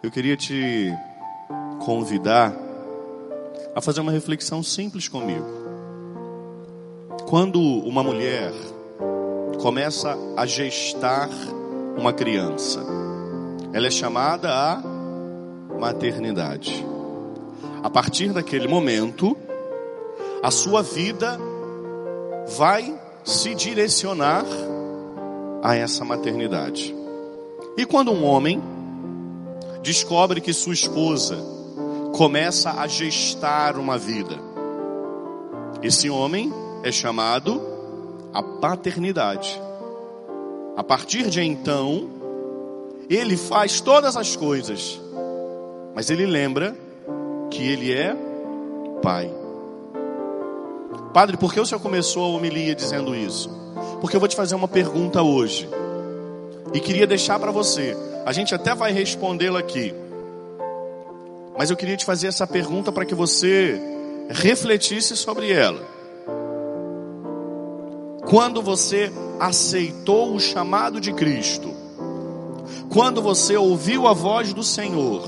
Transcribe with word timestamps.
eu 0.00 0.10
queria 0.12 0.36
te 0.36 0.92
convidar 1.84 2.54
a 3.74 3.80
fazer 3.80 4.00
uma 4.00 4.12
reflexão 4.12 4.62
simples 4.62 5.08
comigo. 5.08 5.44
Quando 7.28 7.60
uma 7.60 8.02
mulher 8.02 8.52
começa 9.60 10.16
a 10.36 10.46
gestar 10.46 11.28
uma 11.96 12.12
criança, 12.12 12.80
ela 13.72 13.88
é 13.88 13.90
chamada 13.90 14.50
a 14.52 14.80
maternidade. 15.78 16.86
A 17.82 17.90
partir 17.90 18.32
daquele 18.32 18.68
momento, 18.68 19.36
a 20.42 20.50
sua 20.52 20.80
vida 20.80 21.38
vai 22.56 22.96
se 23.24 23.52
direcionar 23.52 24.44
a 25.60 25.74
essa 25.74 26.04
maternidade. 26.04 26.94
E 27.76 27.84
quando 27.84 28.12
um 28.12 28.24
homem 28.24 28.77
descobre 29.82 30.40
que 30.40 30.52
sua 30.52 30.74
esposa 30.74 31.36
começa 32.14 32.80
a 32.80 32.86
gestar 32.86 33.76
uma 33.76 33.96
vida. 33.96 34.38
Esse 35.82 36.10
homem 36.10 36.52
é 36.82 36.90
chamado 36.90 37.62
a 38.32 38.42
paternidade. 38.42 39.60
A 40.76 40.82
partir 40.82 41.28
de 41.28 41.40
então, 41.42 42.08
ele 43.08 43.36
faz 43.36 43.80
todas 43.80 44.16
as 44.16 44.36
coisas, 44.36 45.00
mas 45.94 46.10
ele 46.10 46.26
lembra 46.26 46.76
que 47.50 47.62
ele 47.62 47.92
é 47.92 48.16
pai. 49.02 49.30
Padre, 51.12 51.36
por 51.36 51.52
que 51.52 51.60
o 51.60 51.66
senhor 51.66 51.80
começou 51.80 52.24
a 52.24 52.36
homilia 52.36 52.74
dizendo 52.74 53.14
isso? 53.14 53.50
Porque 54.00 54.14
eu 54.14 54.20
vou 54.20 54.28
te 54.28 54.36
fazer 54.36 54.54
uma 54.54 54.68
pergunta 54.68 55.22
hoje. 55.22 55.68
E 56.72 56.80
queria 56.80 57.06
deixar 57.06 57.38
para 57.38 57.50
você. 57.50 57.96
A 58.28 58.32
gente 58.32 58.54
até 58.54 58.74
vai 58.74 58.92
respondê-la 58.92 59.58
aqui. 59.58 59.94
Mas 61.56 61.70
eu 61.70 61.76
queria 61.78 61.96
te 61.96 62.04
fazer 62.04 62.26
essa 62.26 62.46
pergunta 62.46 62.92
para 62.92 63.06
que 63.06 63.14
você 63.14 63.80
refletisse 64.28 65.16
sobre 65.16 65.50
ela. 65.50 65.80
Quando 68.28 68.60
você 68.60 69.10
aceitou 69.40 70.34
o 70.34 70.38
chamado 70.38 71.00
de 71.00 71.10
Cristo, 71.14 71.72
quando 72.90 73.22
você 73.22 73.56
ouviu 73.56 74.06
a 74.06 74.12
voz 74.12 74.52
do 74.52 74.62
Senhor 74.62 75.26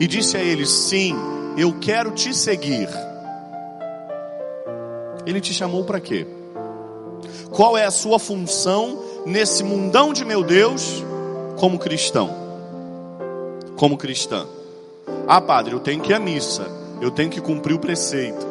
e 0.00 0.06
disse 0.06 0.38
a 0.38 0.40
Ele: 0.40 0.64
Sim, 0.64 1.14
eu 1.58 1.78
quero 1.78 2.10
te 2.12 2.32
seguir, 2.32 2.88
Ele 5.26 5.42
te 5.42 5.52
chamou 5.52 5.84
para 5.84 6.00
quê? 6.00 6.26
Qual 7.50 7.76
é 7.76 7.84
a 7.84 7.90
sua 7.90 8.18
função 8.18 8.98
nesse 9.26 9.62
mundão 9.62 10.14
de 10.14 10.24
meu 10.24 10.42
Deus 10.42 11.04
como 11.56 11.78
cristão? 11.78 12.30
Como 13.76 13.96
cristã. 13.96 14.46
Ah, 15.26 15.40
padre, 15.40 15.74
eu 15.74 15.80
tenho 15.80 16.00
que 16.00 16.12
ir 16.12 16.14
à 16.14 16.20
missa, 16.20 16.66
eu 17.00 17.10
tenho 17.10 17.30
que 17.30 17.40
cumprir 17.40 17.74
o 17.74 17.78
preceito. 17.78 18.46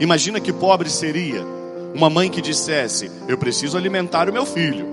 Imagina 0.00 0.40
que 0.40 0.52
pobre 0.52 0.90
seria 0.90 1.44
uma 1.94 2.10
mãe 2.10 2.28
que 2.28 2.40
dissesse: 2.40 3.10
Eu 3.26 3.38
preciso 3.38 3.76
alimentar 3.76 4.28
o 4.28 4.32
meu 4.32 4.44
filho, 4.44 4.86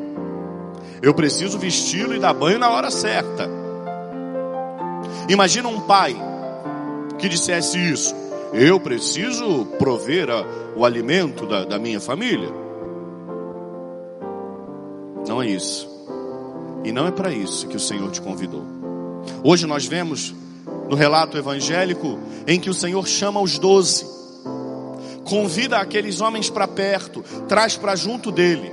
eu 1.02 1.14
preciso 1.14 1.58
vesti-lo 1.58 2.16
e 2.16 2.20
dar 2.20 2.34
banho 2.34 2.60
na 2.60 2.70
hora 2.70 2.90
certa. 2.92 3.50
Imagina 5.28 5.68
um 5.68 5.82
pai 5.82 6.16
que 7.18 7.28
dissesse 7.28 7.78
isso: 7.78 8.16
Eu 8.54 8.80
preciso 8.80 9.66
prover 9.78 10.30
a, 10.30 10.46
o 10.76 10.86
alimento 10.86 11.46
da, 11.46 11.66
da 11.66 11.80
minha 11.80 12.00
família. 12.00 12.50
Não 15.28 15.42
é 15.42 15.48
isso. 15.48 15.95
E 16.86 16.92
não 16.92 17.08
é 17.08 17.12
para 17.12 17.34
isso 17.34 17.68
que 17.68 17.76
o 17.76 17.80
Senhor 17.80 18.12
te 18.12 18.22
convidou. 18.22 18.64
Hoje 19.44 19.66
nós 19.66 19.88
vemos 19.88 20.36
no 20.88 20.96
relato 20.96 21.36
evangélico 21.36 22.20
em 22.46 22.60
que 22.60 22.70
o 22.70 22.76
Senhor 22.76 23.08
chama 23.08 23.42
os 23.42 23.58
doze, 23.58 24.06
convida 25.24 25.78
aqueles 25.78 26.22
homens 26.22 26.48
para 26.48 26.68
perto, 26.68 27.26
traz 27.48 27.76
para 27.76 27.96
junto 27.96 28.32
dele, 28.32 28.72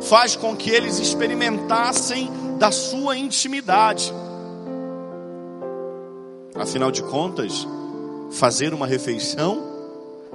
faz 0.00 0.34
com 0.34 0.56
que 0.56 0.70
eles 0.70 0.98
experimentassem 0.98 2.30
da 2.58 2.72
sua 2.72 3.18
intimidade. 3.18 4.10
Afinal 6.54 6.90
de 6.90 7.02
contas, 7.02 7.68
fazer 8.30 8.72
uma 8.72 8.86
refeição 8.86 9.62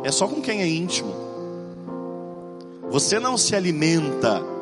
é 0.03 0.11
só 0.11 0.27
com 0.27 0.39
quem 0.39 0.61
é 0.61 0.67
íntimo. 0.67 1.11
Você 2.91 3.19
não 3.19 3.37
se 3.39 3.55
alimenta 3.55 4.60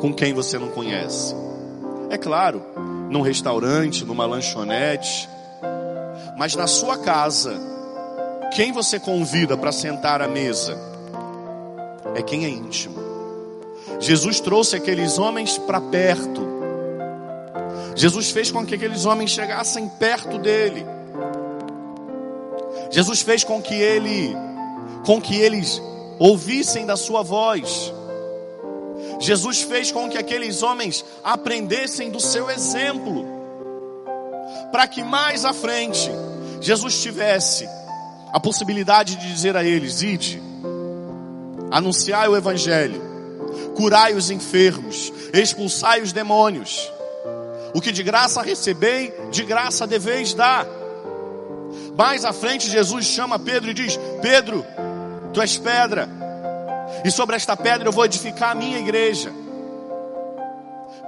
com 0.00 0.12
quem 0.12 0.32
você 0.32 0.58
não 0.58 0.68
conhece. 0.68 1.34
É 2.08 2.16
claro, 2.16 2.62
num 3.10 3.20
restaurante, 3.20 4.04
numa 4.04 4.26
lanchonete, 4.26 5.28
mas 6.36 6.56
na 6.56 6.66
sua 6.66 6.98
casa, 6.98 7.54
quem 8.54 8.72
você 8.72 8.98
convida 8.98 9.56
para 9.56 9.70
sentar 9.70 10.22
à 10.22 10.26
mesa 10.26 10.76
é 12.14 12.22
quem 12.22 12.44
é 12.44 12.48
íntimo. 12.48 12.98
Jesus 14.00 14.40
trouxe 14.40 14.76
aqueles 14.76 15.18
homens 15.18 15.58
para 15.58 15.80
perto. 15.80 16.48
Jesus 17.94 18.30
fez 18.30 18.50
com 18.50 18.64
que 18.64 18.74
aqueles 18.74 19.04
homens 19.04 19.30
chegassem 19.30 19.88
perto 19.88 20.38
dele. 20.38 20.86
Jesus 22.90 23.20
fez 23.20 23.44
com 23.44 23.60
que 23.60 23.74
ele 23.74 24.34
com 25.04 25.20
que 25.20 25.36
eles 25.36 25.80
ouvissem 26.18 26.86
da 26.86 26.96
sua 26.96 27.22
voz. 27.22 27.92
Jesus 29.20 29.60
fez 29.60 29.92
com 29.92 30.08
que 30.08 30.16
aqueles 30.16 30.62
homens 30.62 31.04
aprendessem 31.22 32.10
do 32.10 32.18
seu 32.18 32.50
exemplo, 32.50 33.26
para 34.72 34.86
que 34.86 35.04
mais 35.04 35.44
à 35.44 35.52
frente 35.52 36.10
Jesus 36.60 37.02
tivesse 37.02 37.68
a 38.32 38.40
possibilidade 38.40 39.16
de 39.16 39.28
dizer 39.28 39.56
a 39.56 39.62
eles: 39.62 40.00
ide, 40.00 40.42
anunciai 41.70 42.28
o 42.28 42.36
Evangelho, 42.36 43.00
curai 43.76 44.14
os 44.14 44.30
enfermos, 44.30 45.12
expulsai 45.34 46.00
os 46.00 46.12
demônios. 46.12 46.90
O 47.74 47.80
que 47.80 47.92
de 47.92 48.02
graça 48.02 48.42
recebei, 48.42 49.14
de 49.30 49.44
graça 49.44 49.86
deveis 49.86 50.32
dar. 50.34 50.66
Mais 51.96 52.24
à 52.24 52.32
frente, 52.32 52.70
Jesus 52.70 53.04
chama 53.04 53.38
Pedro 53.38 53.70
e 53.70 53.74
diz: 53.74 53.98
Pedro, 54.22 54.64
tu 55.32 55.42
és 55.42 55.58
pedra, 55.58 56.08
e 57.04 57.10
sobre 57.10 57.36
esta 57.36 57.56
pedra 57.56 57.88
eu 57.88 57.92
vou 57.92 58.04
edificar 58.04 58.52
a 58.52 58.54
minha 58.54 58.78
igreja. 58.78 59.32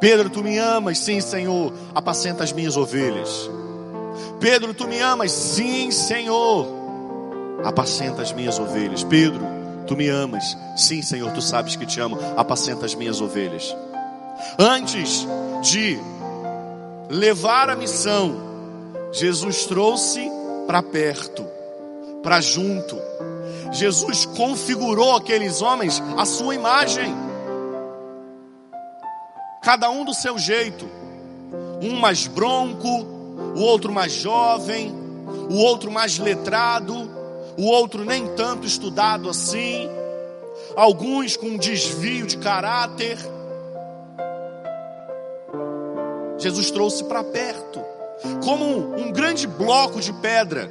Pedro, 0.00 0.28
tu 0.31 0.43
me 0.43 0.59
amas? 0.59 0.98
Sim, 0.98 1.20
Senhor. 1.20 1.72
Apacenta 1.94 2.43
as 2.43 2.53
minhas 2.53 2.76
ovelhas. 2.76 3.48
Pedro, 4.41 4.75
tu 4.75 4.88
me 4.88 4.98
amas? 5.00 5.31
Sim, 5.31 5.91
Senhor. 5.93 6.66
Apacenta 7.65 8.22
as 8.22 8.32
minhas 8.32 8.59
ovelhas. 8.59 9.04
Pedro, 9.04 9.47
tu 9.87 9.97
me 9.97 10.09
amas? 10.09 10.56
Sim, 10.76 11.03
Senhor, 11.03 11.31
tu 11.32 11.41
sabes 11.41 11.76
que 11.76 11.87
te 11.87 12.00
amo. 12.00 12.19
Apacenta 12.37 12.84
as 12.84 12.94
minhas 12.94 13.20
ovelhas. 13.20 13.76
Antes 14.59 15.26
de 15.62 16.00
levar 17.09 17.70
a 17.70 17.76
missão, 17.76 18.34
Jesus 19.12 19.66
trouxe 19.66 20.28
para 20.66 20.82
perto, 20.82 21.47
para 22.22 22.41
junto 22.41 22.97
Jesus 23.72 24.27
configurou 24.27 25.16
aqueles 25.16 25.62
homens 25.62 26.03
à 26.19 26.27
sua 26.27 26.55
imagem, 26.55 27.15
cada 29.62 29.91
um 29.91 30.05
do 30.05 30.12
seu 30.12 30.38
jeito, 30.38 30.87
um 31.81 31.99
mais 31.99 32.27
bronco, 32.27 32.87
o 33.56 33.61
outro 33.61 33.91
mais 33.91 34.12
jovem, 34.12 34.94
o 35.49 35.56
outro 35.56 35.91
mais 35.91 36.19
letrado, 36.19 37.11
o 37.56 37.65
outro 37.65 38.05
nem 38.05 38.27
tanto 38.34 38.66
estudado 38.66 39.31
assim, 39.31 39.88
alguns 40.77 41.34
com 41.37 41.47
um 41.47 41.56
desvio 41.56 42.27
de 42.27 42.37
caráter. 42.37 43.16
Jesus 46.37 46.71
trouxe 46.71 47.05
para 47.05 47.25
perto, 47.25 47.81
como 48.44 48.64
um, 48.64 49.06
um 49.06 49.12
grande 49.12 49.47
bloco 49.47 49.99
de 49.99 50.12
pedra, 50.12 50.70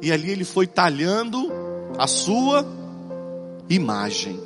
e 0.00 0.10
ali 0.10 0.30
ele 0.30 0.44
foi 0.44 0.66
talhando 0.66 1.63
a 1.98 2.06
sua 2.06 2.66
imagem 3.68 4.40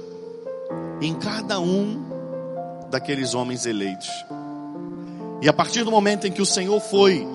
em 1.00 1.14
cada 1.14 1.60
um 1.60 2.04
daqueles 2.90 3.34
homens 3.34 3.66
eleitos. 3.66 4.08
E 5.40 5.48
a 5.48 5.52
partir 5.52 5.84
do 5.84 5.90
momento 5.90 6.26
em 6.26 6.32
que 6.32 6.42
o 6.42 6.46
Senhor 6.46 6.80
foi 6.80 7.26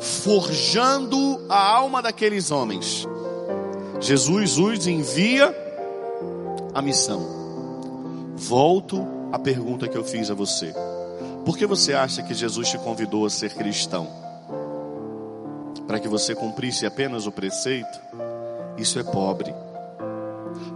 forjando 0.00 1.40
a 1.48 1.58
alma 1.58 2.00
daqueles 2.00 2.50
homens, 2.50 3.06
Jesus 4.00 4.58
os 4.58 4.86
envia 4.86 5.54
a 6.72 6.82
missão. 6.82 7.44
Volto 8.36 9.06
à 9.32 9.38
pergunta 9.38 9.88
que 9.88 9.96
eu 9.96 10.04
fiz 10.04 10.30
a 10.30 10.34
você. 10.34 10.74
Por 11.44 11.56
que 11.56 11.66
você 11.66 11.92
acha 11.92 12.22
que 12.22 12.34
Jesus 12.34 12.68
te 12.68 12.78
convidou 12.78 13.26
a 13.26 13.30
ser 13.30 13.54
cristão? 13.54 14.08
Para 15.86 16.00
que 16.00 16.08
você 16.08 16.34
cumprisse 16.34 16.86
apenas 16.86 17.26
o 17.26 17.32
preceito? 17.32 18.00
Isso 18.76 18.98
é 18.98 19.02
pobre. 19.02 19.54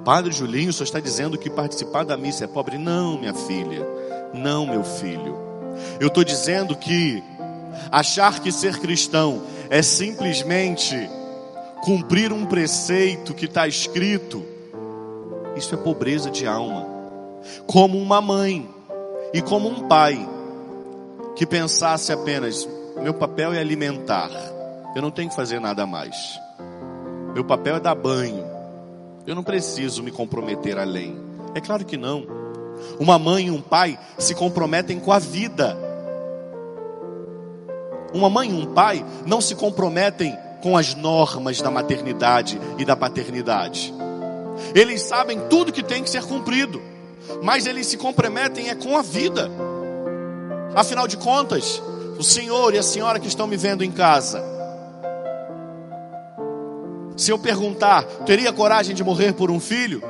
Padre 0.05 0.33
Julinho 0.33 0.73
só 0.73 0.85
está 0.85 1.01
dizendo 1.01 1.39
que 1.39 1.51
participar 1.51 2.05
da 2.05 2.17
missa 2.17 2.45
é 2.45 2.47
pobre. 2.47 2.79
Não, 2.79 3.19
minha 3.19 3.35
filha. 3.35 3.87
Não, 4.33 4.67
meu 4.67 4.85
filho. 4.85 5.37
Eu 6.01 6.09
estou 6.09 6.25
dizendo 6.25 6.75
que 6.77 7.23
Achar 7.91 8.41
que 8.41 8.53
ser 8.53 8.79
cristão 8.79 9.43
é 9.71 9.83
simplesmente 9.83 11.09
cumprir 11.83 12.33
um 12.33 12.45
preceito 12.45 13.33
que 13.35 13.47
está 13.47 13.67
escrito, 13.67 14.45
isso 15.57 15.75
é 15.75 15.79
pobreza 15.79 16.31
de 16.31 16.47
alma. 16.47 16.87
Como 17.67 17.99
uma 17.99 18.21
mãe 18.21 18.69
e 19.33 19.41
como 19.41 19.69
um 19.69 19.89
pai 19.89 20.29
que 21.37 21.47
pensasse 21.47 22.13
apenas: 22.13 22.69
meu 23.01 23.15
papel 23.15 23.53
é 23.53 23.59
alimentar, 23.59 24.31
eu 24.95 25.01
não 25.01 25.11
tenho 25.11 25.31
que 25.31 25.37
fazer 25.37 25.61
nada 25.61 25.87
mais. 25.87 26.39
Meu 27.35 27.45
papel 27.45 27.77
é 27.77 27.81
dar 27.81 27.95
banho, 27.95 28.45
eu 29.27 29.35
não 29.35 29.43
preciso 29.43 30.03
me 30.03 30.11
comprometer 30.11 30.79
além. 30.79 31.17
É 31.55 31.61
claro 31.61 31.85
que 31.85 31.97
não. 31.97 32.27
Uma 32.99 33.19
mãe 33.19 33.47
e 33.47 33.51
um 33.51 33.61
pai 33.61 33.99
se 34.19 34.35
comprometem 34.35 34.99
com 34.99 35.13
a 35.13 35.19
vida. 35.19 35.77
Uma 38.15 38.31
mãe 38.31 38.49
e 38.49 38.55
um 38.55 38.73
pai 38.73 39.05
não 39.27 39.41
se 39.41 39.55
comprometem 39.55 40.35
com 40.63 40.77
as 40.77 40.95
normas 40.95 41.61
da 41.61 41.71
maternidade 41.71 42.59
e 42.79 42.85
da 42.85 42.97
paternidade. 42.97 43.93
Eles 44.75 45.03
sabem 45.03 45.41
tudo 45.49 45.73
que 45.73 45.83
tem 45.83 46.03
que 46.03 46.11
ser 46.11 46.25
cumprido, 46.25 46.81
mas 47.43 47.67
eles 47.67 47.87
se 47.87 47.97
comprometem 47.97 48.71
é 48.71 48.75
com 48.75 48.97
a 48.97 49.03
vida. 49.03 49.51
Afinal 50.75 51.07
de 51.07 51.17
contas, 51.17 51.83
o 52.19 52.25
senhor 52.25 52.75
e 52.75 52.79
a 52.79 52.83
senhora 52.83 53.21
que 53.21 53.29
estão 53.29 53.47
me 53.47 53.57
vendo 53.57 53.85
em 53.85 53.91
casa, 53.91 54.43
se 57.19 57.33
eu 57.33 57.39
perguntar, 57.39 58.05
teria 58.25 58.53
coragem 58.53 58.95
de 58.95 59.03
morrer 59.03 59.33
por 59.33 59.51
um 59.51 59.59
filho? 59.59 60.01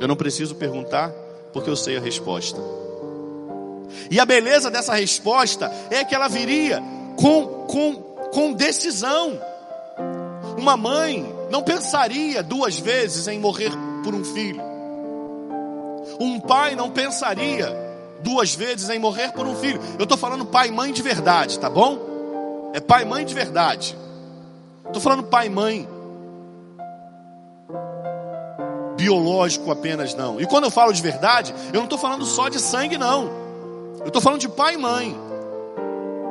Eu 0.00 0.08
não 0.08 0.16
preciso 0.16 0.54
perguntar, 0.54 1.10
porque 1.52 1.68
eu 1.68 1.76
sei 1.76 1.98
a 1.98 2.00
resposta. 2.00 2.58
E 4.10 4.18
a 4.18 4.24
beleza 4.24 4.70
dessa 4.70 4.94
resposta 4.94 5.70
é 5.90 6.02
que 6.02 6.14
ela 6.14 6.28
viria 6.28 6.82
com, 7.16 7.66
com, 7.68 7.94
com 8.32 8.54
decisão. 8.54 9.38
Uma 10.56 10.78
mãe 10.78 11.30
não 11.50 11.62
pensaria 11.62 12.42
duas 12.42 12.78
vezes 12.78 13.28
em 13.28 13.38
morrer 13.38 13.70
por 14.02 14.14
um 14.14 14.24
filho. 14.24 14.62
Um 16.18 16.40
pai 16.40 16.74
não 16.74 16.90
pensaria 16.90 17.70
duas 18.22 18.54
vezes 18.54 18.88
em 18.88 18.98
morrer 18.98 19.32
por 19.32 19.46
um 19.46 19.54
filho. 19.56 19.80
Eu 19.98 20.04
estou 20.04 20.16
falando 20.16 20.46
pai 20.46 20.68
e 20.68 20.72
mãe 20.72 20.90
de 20.90 21.02
verdade, 21.02 21.58
tá 21.58 21.68
bom? 21.68 22.70
É 22.72 22.80
pai 22.80 23.02
e 23.02 23.06
mãe 23.06 23.26
de 23.26 23.34
verdade. 23.34 23.94
Estou 24.92 25.00
falando 25.00 25.22
pai 25.22 25.46
e 25.46 25.50
mãe. 25.50 25.88
Biológico 28.94 29.70
apenas 29.70 30.14
não. 30.14 30.38
E 30.38 30.46
quando 30.46 30.64
eu 30.64 30.70
falo 30.70 30.92
de 30.92 31.00
verdade, 31.00 31.54
eu 31.68 31.78
não 31.78 31.84
estou 31.84 31.98
falando 31.98 32.26
só 32.26 32.50
de 32.50 32.60
sangue, 32.60 32.98
não. 32.98 33.30
Eu 34.00 34.08
estou 34.08 34.20
falando 34.20 34.40
de 34.40 34.50
pai 34.50 34.74
e 34.74 34.76
mãe. 34.76 35.16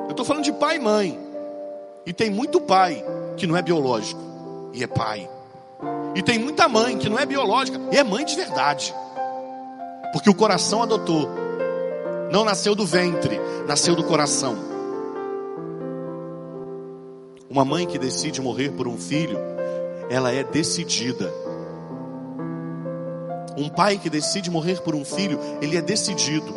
Eu 0.06 0.12
estou 0.12 0.24
falando 0.24 0.44
de 0.44 0.54
pai 0.54 0.75
e 0.75 0.80
mãe. 0.80 1.19
E 2.06 2.13
tem 2.13 2.30
muito 2.30 2.62
pai 2.62 3.04
que 3.36 3.48
não 3.48 3.58
é 3.58 3.63
biológico 3.63 4.22
e 4.74 4.84
é 4.84 4.88
pai. 4.88 5.28
E 6.14 6.22
tem 6.22 6.38
muita 6.38 6.69
mãe 6.69 7.00
que 7.00 7.10
não 7.10 7.18
é 7.18 7.25
biológica 7.25 7.81
e 7.92 7.98
é 7.98 8.04
mãe 8.04 8.24
de 8.24 8.36
verdade. 8.36 8.94
Porque 10.14 10.30
o 10.30 10.36
coração 10.36 10.84
adotou. 10.84 11.28
Não 12.31 12.46
nasceu 12.46 12.75
do 12.75 12.86
ventre, 12.86 13.42
nasceu 13.68 13.96
do 13.96 14.04
coração. 14.04 14.70
Uma 17.51 17.65
mãe 17.65 17.86
que 17.86 18.00
decide 18.00 18.39
morrer 18.39 18.69
por 18.71 18.88
um 18.88 18.98
filho, 18.98 19.38
ela 20.09 20.31
é 20.31 20.42
decidida. 20.42 21.30
Um 23.57 23.68
pai 23.68 23.98
que 23.98 24.09
decide 24.09 24.50
morrer 24.50 24.80
por 24.81 24.95
um 24.95 25.03
filho, 25.03 25.38
ele 25.62 25.75
é 25.75 25.81
decidido. 25.81 26.56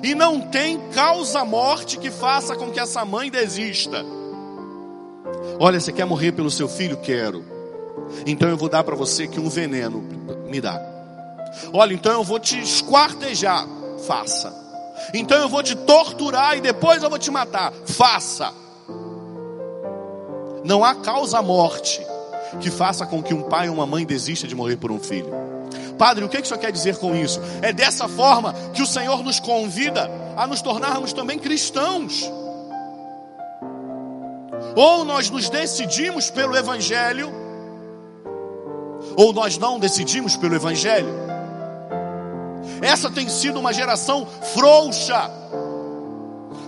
E 0.00 0.14
não 0.14 0.40
tem 0.40 0.78
causa-morte 0.90 1.98
que 1.98 2.08
faça 2.08 2.54
com 2.54 2.70
que 2.70 2.78
essa 2.78 3.04
mãe 3.04 3.32
desista. 3.32 4.06
Olha, 5.58 5.80
você 5.80 5.90
quer 5.90 6.04
morrer 6.04 6.30
pelo 6.30 6.52
seu 6.52 6.68
filho? 6.68 6.98
Quero. 6.98 7.44
Então 8.24 8.48
eu 8.48 8.56
vou 8.56 8.68
dar 8.68 8.84
para 8.84 8.94
você 8.94 9.26
que 9.26 9.40
um 9.40 9.48
veneno 9.48 10.04
me 10.46 10.60
dá. 10.60 10.80
Olha, 11.72 11.94
então 11.94 12.12
eu 12.12 12.22
vou 12.22 12.38
te 12.38 12.60
esquartejar. 12.60 13.66
Faça. 14.06 14.54
Então 15.12 15.36
eu 15.38 15.48
vou 15.48 15.64
te 15.64 15.74
torturar 15.74 16.56
e 16.56 16.60
depois 16.60 17.02
eu 17.02 17.10
vou 17.10 17.18
te 17.18 17.30
matar. 17.32 17.72
Faça. 17.86 18.62
Não 20.64 20.84
há 20.84 20.94
causa-morte 20.94 22.04
que 22.60 22.70
faça 22.70 23.06
com 23.06 23.22
que 23.22 23.34
um 23.34 23.42
pai 23.42 23.68
ou 23.68 23.74
uma 23.74 23.86
mãe 23.86 24.04
desista 24.04 24.46
de 24.46 24.54
morrer 24.54 24.76
por 24.76 24.90
um 24.90 24.98
filho. 24.98 25.32
Padre, 25.98 26.24
o 26.24 26.28
que 26.28 26.38
isso 26.38 26.56
quer 26.58 26.72
dizer 26.72 26.96
com 26.96 27.14
isso? 27.14 27.40
É 27.60 27.72
dessa 27.72 28.08
forma 28.08 28.54
que 28.72 28.82
o 28.82 28.86
Senhor 28.86 29.22
nos 29.22 29.38
convida 29.40 30.10
a 30.36 30.46
nos 30.46 30.60
tornarmos 30.60 31.12
também 31.12 31.38
cristãos. 31.38 32.30
Ou 34.74 35.04
nós 35.04 35.30
nos 35.30 35.48
decidimos 35.48 36.30
pelo 36.30 36.56
Evangelho, 36.56 37.30
ou 39.16 39.32
nós 39.32 39.58
não 39.58 39.78
decidimos 39.78 40.36
pelo 40.36 40.54
Evangelho. 40.54 41.12
Essa 42.80 43.10
tem 43.10 43.28
sido 43.28 43.60
uma 43.60 43.72
geração 43.72 44.26
frouxa, 44.54 45.30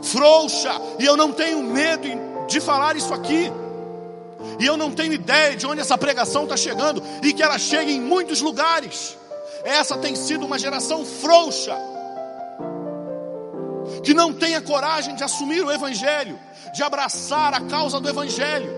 frouxa, 0.03 0.71
e 0.99 1.05
eu 1.05 1.17
não 1.17 1.33
tenho 1.33 1.63
medo 1.63 2.09
de 2.47 2.61
falar 2.61 2.95
isso 2.97 3.13
aqui. 3.13 3.51
E 4.59 4.67
eu 4.67 4.77
não 4.77 4.91
tenho 4.91 5.13
ideia 5.13 5.57
de 5.57 5.67
onde 5.67 5.81
essa 5.81 5.97
pregação 5.97 6.45
está 6.45 6.57
chegando 6.57 7.03
e 7.23 7.33
que 7.33 7.43
ela 7.43 7.59
chega 7.59 7.91
em 7.91 8.01
muitos 8.01 8.41
lugares. 8.41 9.17
Essa 9.65 9.97
tem 9.97 10.15
sido 10.15 10.45
uma 10.45 10.59
geração 10.59 11.05
frouxa, 11.05 11.75
que 14.03 14.13
não 14.13 14.33
tem 14.33 14.55
a 14.55 14.61
coragem 14.61 15.15
de 15.15 15.25
assumir 15.25 15.65
o 15.65 15.73
Evangelho, 15.73 16.39
de 16.75 16.83
abraçar 16.83 17.55
a 17.55 17.61
causa 17.61 17.99
do 17.99 18.09
Evangelho. 18.09 18.71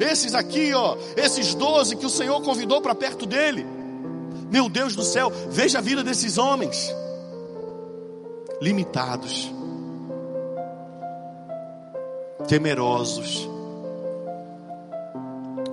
Esses 0.00 0.34
aqui, 0.34 0.72
ó, 0.74 0.96
esses 1.16 1.54
doze 1.54 1.96
que 1.96 2.06
o 2.06 2.10
Senhor 2.10 2.40
convidou 2.42 2.80
para 2.80 2.94
perto 2.94 3.26
dele. 3.26 3.66
Meu 4.50 4.68
Deus 4.68 4.96
do 4.96 5.02
céu, 5.02 5.30
veja 5.50 5.78
a 5.78 5.80
vida 5.80 6.02
desses 6.02 6.36
homens, 6.36 6.92
limitados, 8.60 9.50
temerosos 12.48 13.51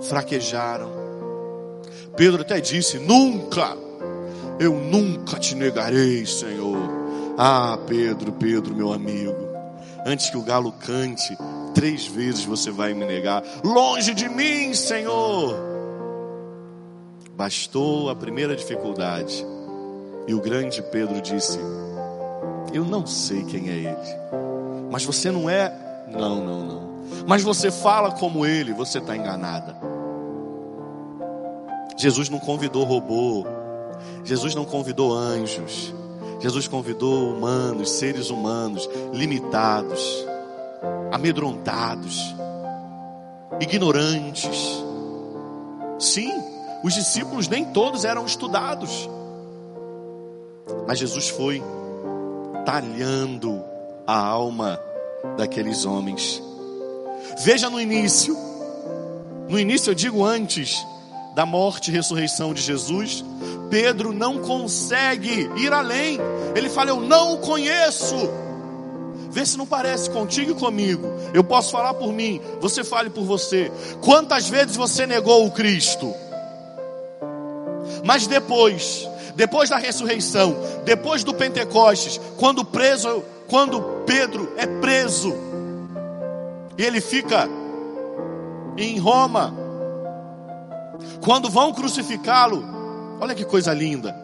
fraquejaram. 0.02 0.90
Pedro 2.16 2.42
até 2.42 2.60
disse: 2.60 2.98
Nunca, 2.98 3.76
eu 4.58 4.74
nunca 4.74 5.38
te 5.38 5.54
negarei, 5.54 6.26
Senhor. 6.26 6.76
Ah, 7.38 7.78
Pedro, 7.86 8.32
Pedro, 8.32 8.74
meu 8.74 8.92
amigo, 8.92 9.48
antes 10.04 10.28
que 10.28 10.36
o 10.36 10.42
galo 10.42 10.72
cante, 10.72 11.36
três 11.74 12.06
vezes 12.06 12.44
você 12.44 12.70
vai 12.70 12.92
me 12.92 13.04
negar. 13.04 13.42
Longe 13.64 14.14
de 14.14 14.28
mim, 14.28 14.74
Senhor. 14.74 15.56
Bastou 17.34 18.10
a 18.10 18.16
primeira 18.16 18.54
dificuldade. 18.54 19.46
E 20.26 20.34
o 20.34 20.40
grande 20.40 20.82
Pedro 20.82 21.20
disse: 21.22 21.58
Eu 22.72 22.84
não 22.84 23.06
sei 23.06 23.44
quem 23.44 23.70
é 23.70 23.76
ele. 23.76 24.20
Mas 24.90 25.04
você 25.04 25.30
não 25.30 25.48
é. 25.48 25.72
Não, 26.10 26.44
não, 26.44 26.66
não. 26.66 26.90
Mas 27.26 27.42
você 27.42 27.70
fala 27.70 28.12
como 28.12 28.44
ele, 28.44 28.72
você 28.72 28.98
está 28.98 29.16
enganada. 29.16 29.74
Jesus 32.00 32.30
não 32.30 32.38
convidou 32.38 32.82
robô. 32.84 33.44
Jesus 34.24 34.54
não 34.54 34.64
convidou 34.64 35.12
anjos. 35.12 35.94
Jesus 36.40 36.66
convidou 36.66 37.34
humanos, 37.34 37.90
seres 37.90 38.30
humanos, 38.30 38.88
limitados, 39.12 40.24
amedrontados, 41.12 42.34
ignorantes. 43.60 44.82
Sim, 45.98 46.32
os 46.82 46.94
discípulos 46.94 47.48
nem 47.48 47.66
todos 47.66 48.06
eram 48.06 48.24
estudados. 48.24 49.06
Mas 50.88 50.98
Jesus 50.98 51.28
foi 51.28 51.62
talhando 52.64 53.62
a 54.06 54.16
alma 54.18 54.80
daqueles 55.36 55.84
homens. 55.84 56.42
Veja 57.44 57.68
no 57.68 57.78
início, 57.78 58.34
no 59.50 59.58
início 59.58 59.90
eu 59.90 59.94
digo 59.94 60.24
antes, 60.24 60.82
da 61.34 61.46
morte 61.46 61.90
e 61.90 61.94
ressurreição 61.94 62.52
de 62.52 62.62
Jesus, 62.62 63.24
Pedro 63.70 64.12
não 64.12 64.38
consegue 64.38 65.50
ir 65.56 65.72
além. 65.72 66.18
Ele 66.54 66.68
fala: 66.68 66.90
Eu 66.90 67.00
não 67.00 67.34
o 67.34 67.38
conheço. 67.38 68.16
Vê 69.30 69.46
se 69.46 69.56
não 69.56 69.64
parece 69.64 70.10
contigo 70.10 70.50
e 70.50 70.54
comigo. 70.54 71.06
Eu 71.32 71.44
posso 71.44 71.70
falar 71.70 71.94
por 71.94 72.12
mim, 72.12 72.40
você 72.60 72.82
fale 72.82 73.10
por 73.10 73.24
você. 73.24 73.70
Quantas 74.00 74.48
vezes 74.48 74.74
você 74.74 75.06
negou 75.06 75.46
o 75.46 75.52
Cristo? 75.52 76.12
Mas 78.04 78.26
depois, 78.26 79.08
depois 79.36 79.70
da 79.70 79.76
ressurreição, 79.76 80.56
depois 80.84 81.22
do 81.22 81.32
Pentecostes, 81.32 82.20
quando 82.36 82.64
preso, 82.64 83.22
quando 83.46 83.80
Pedro 84.04 84.52
é 84.56 84.66
preso, 84.66 85.32
e 86.76 86.82
ele 86.82 87.00
fica 87.00 87.48
em 88.76 88.98
Roma, 88.98 89.54
quando 91.20 91.50
vão 91.50 91.72
crucificá-lo, 91.72 92.64
olha 93.20 93.34
que 93.34 93.44
coisa 93.44 93.72
linda. 93.72 94.16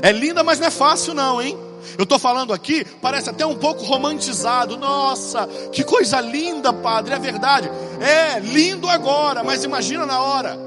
É 0.00 0.12
linda, 0.12 0.42
mas 0.42 0.58
não 0.58 0.66
é 0.66 0.70
fácil, 0.70 1.14
não, 1.14 1.40
hein? 1.40 1.58
Eu 1.98 2.04
estou 2.04 2.18
falando 2.18 2.52
aqui, 2.52 2.84
parece 3.00 3.28
até 3.28 3.44
um 3.44 3.56
pouco 3.56 3.84
romantizado. 3.84 4.76
Nossa, 4.76 5.46
que 5.72 5.82
coisa 5.82 6.20
linda, 6.20 6.72
Padre, 6.72 7.14
é 7.14 7.18
verdade. 7.18 7.70
É 8.00 8.38
lindo 8.38 8.88
agora, 8.88 9.42
mas 9.42 9.64
imagina 9.64 10.06
na 10.06 10.20
hora 10.20 10.58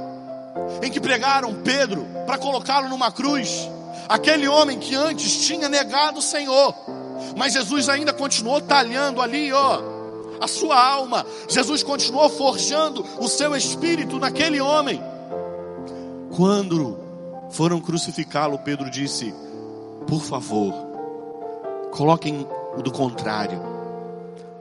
em 0.82 0.92
que 0.92 1.00
pregaram 1.00 1.54
Pedro 1.54 2.06
para 2.26 2.38
colocá-lo 2.38 2.90
numa 2.90 3.12
cruz. 3.12 3.70
Aquele 4.08 4.48
homem 4.48 4.78
que 4.78 4.94
antes 4.96 5.46
tinha 5.46 5.68
negado 5.68 6.20
o 6.20 6.22
Senhor, 6.22 6.76
mas 7.36 7.54
Jesus 7.54 7.90
ainda 7.90 8.14
continuou 8.14 8.62
talhando 8.62 9.22
ali, 9.22 9.52
ó, 9.52 9.82
a 10.40 10.48
sua 10.48 10.80
alma. 10.80 11.26
Jesus 11.48 11.82
continuou 11.82 12.30
forjando 12.30 13.06
o 13.20 13.28
seu 13.28 13.56
espírito 13.56 14.20
naquele 14.20 14.62
homem. 14.62 15.02
Quando 16.36 17.00
foram 17.52 17.80
crucificá-lo, 17.80 18.60
Pedro 18.60 18.90
disse: 18.90 19.34
Por 20.06 20.22
favor, 20.22 20.74
coloquem 21.92 22.46
o 22.78 22.82
do 22.82 22.92
contrário. 22.92 23.58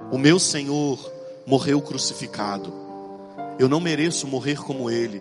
O 0.09 0.17
meu 0.17 0.39
Senhor 0.39 0.97
morreu 1.45 1.83
crucificado. 1.83 2.73
Eu 3.59 3.69
não 3.69 3.81
mereço 3.81 4.29
morrer 4.29 4.57
como 4.63 4.89
ele. 4.89 5.21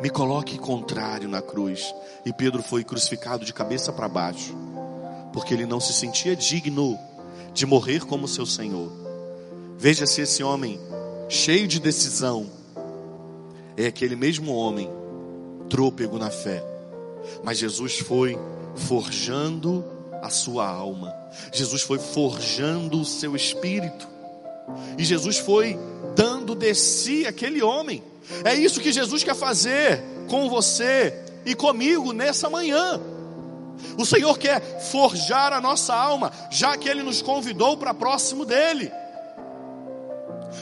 Me 0.00 0.08
coloque 0.08 0.56
contrário 0.56 1.28
na 1.28 1.42
cruz. 1.42 1.94
E 2.24 2.32
Pedro 2.32 2.62
foi 2.62 2.82
crucificado 2.82 3.44
de 3.44 3.52
cabeça 3.52 3.92
para 3.92 4.08
baixo, 4.08 4.56
porque 5.30 5.52
ele 5.52 5.66
não 5.66 5.78
se 5.78 5.92
sentia 5.92 6.34
digno 6.34 6.98
de 7.52 7.66
morrer 7.66 8.06
como 8.06 8.26
seu 8.26 8.46
Senhor. 8.46 8.90
Veja 9.76 10.06
se 10.06 10.22
esse 10.22 10.42
homem, 10.42 10.80
cheio 11.28 11.68
de 11.68 11.78
decisão, 11.78 12.46
é 13.76 13.84
aquele 13.84 14.16
mesmo 14.16 14.54
homem 14.54 15.01
trôpego 15.72 16.18
na 16.18 16.28
fé. 16.28 16.62
Mas 17.42 17.56
Jesus 17.56 17.98
foi 18.00 18.38
forjando 18.76 19.82
a 20.20 20.28
sua 20.28 20.68
alma. 20.68 21.14
Jesus 21.50 21.80
foi 21.80 21.98
forjando 21.98 23.00
o 23.00 23.06
seu 23.06 23.34
espírito. 23.34 24.06
E 24.98 25.04
Jesus 25.04 25.38
foi 25.38 25.78
dando 26.14 26.54
de 26.54 26.74
si 26.74 27.26
aquele 27.26 27.62
homem. 27.62 28.02
É 28.44 28.54
isso 28.54 28.80
que 28.80 28.92
Jesus 28.92 29.24
quer 29.24 29.34
fazer 29.34 30.04
com 30.28 30.50
você 30.50 31.18
e 31.46 31.54
comigo 31.54 32.12
nessa 32.12 32.50
manhã. 32.50 33.00
O 33.96 34.04
Senhor 34.04 34.38
quer 34.38 34.60
forjar 34.90 35.54
a 35.54 35.60
nossa 35.60 35.94
alma, 35.94 36.30
já 36.50 36.76
que 36.76 36.86
Ele 36.86 37.02
nos 37.02 37.22
convidou 37.22 37.78
para 37.78 37.94
próximo 37.94 38.44
dEle. 38.44 38.92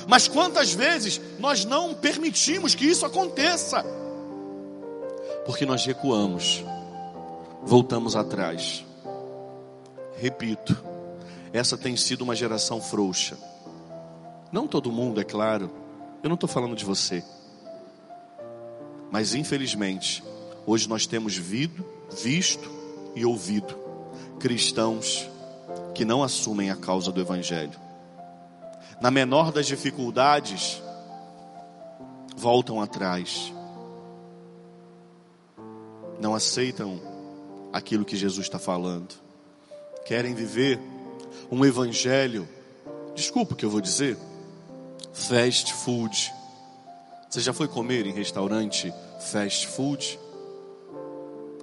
Mas 0.06 0.28
quantas 0.28 0.72
vezes 0.72 1.20
nós 1.40 1.64
não 1.64 1.94
permitimos 1.94 2.76
que 2.76 2.86
isso 2.86 3.04
aconteça? 3.04 3.84
Porque 5.50 5.66
nós 5.66 5.84
recuamos, 5.84 6.64
voltamos 7.64 8.14
atrás. 8.14 8.86
Repito, 10.16 10.80
essa 11.52 11.76
tem 11.76 11.96
sido 11.96 12.22
uma 12.22 12.36
geração 12.36 12.80
frouxa. 12.80 13.36
Não 14.52 14.68
todo 14.68 14.92
mundo, 14.92 15.20
é 15.20 15.24
claro. 15.24 15.68
Eu 16.22 16.28
não 16.28 16.34
estou 16.34 16.48
falando 16.48 16.76
de 16.76 16.84
você. 16.84 17.24
Mas 19.10 19.34
infelizmente, 19.34 20.22
hoje 20.64 20.88
nós 20.88 21.04
temos 21.04 21.36
vido, 21.36 21.84
visto 22.22 22.70
e 23.16 23.26
ouvido 23.26 23.76
cristãos 24.38 25.28
que 25.96 26.04
não 26.04 26.22
assumem 26.22 26.70
a 26.70 26.76
causa 26.76 27.10
do 27.10 27.20
Evangelho. 27.20 27.76
Na 29.00 29.10
menor 29.10 29.50
das 29.50 29.66
dificuldades, 29.66 30.80
voltam 32.36 32.80
atrás. 32.80 33.52
Não 36.20 36.34
aceitam 36.34 37.00
aquilo 37.72 38.04
que 38.04 38.16
Jesus 38.16 38.46
está 38.46 38.58
falando. 38.58 39.14
Querem 40.04 40.34
viver 40.34 40.78
um 41.50 41.64
Evangelho, 41.64 42.48
desculpa 43.14 43.54
o 43.54 43.56
que 43.56 43.64
eu 43.64 43.70
vou 43.70 43.80
dizer, 43.80 44.16
fast 45.12 45.72
food 45.74 46.32
você 47.30 47.38
já 47.38 47.52
foi 47.52 47.68
comer 47.68 48.06
em 48.06 48.12
restaurante 48.12 48.92
fast 49.20 49.68
food? 49.68 50.18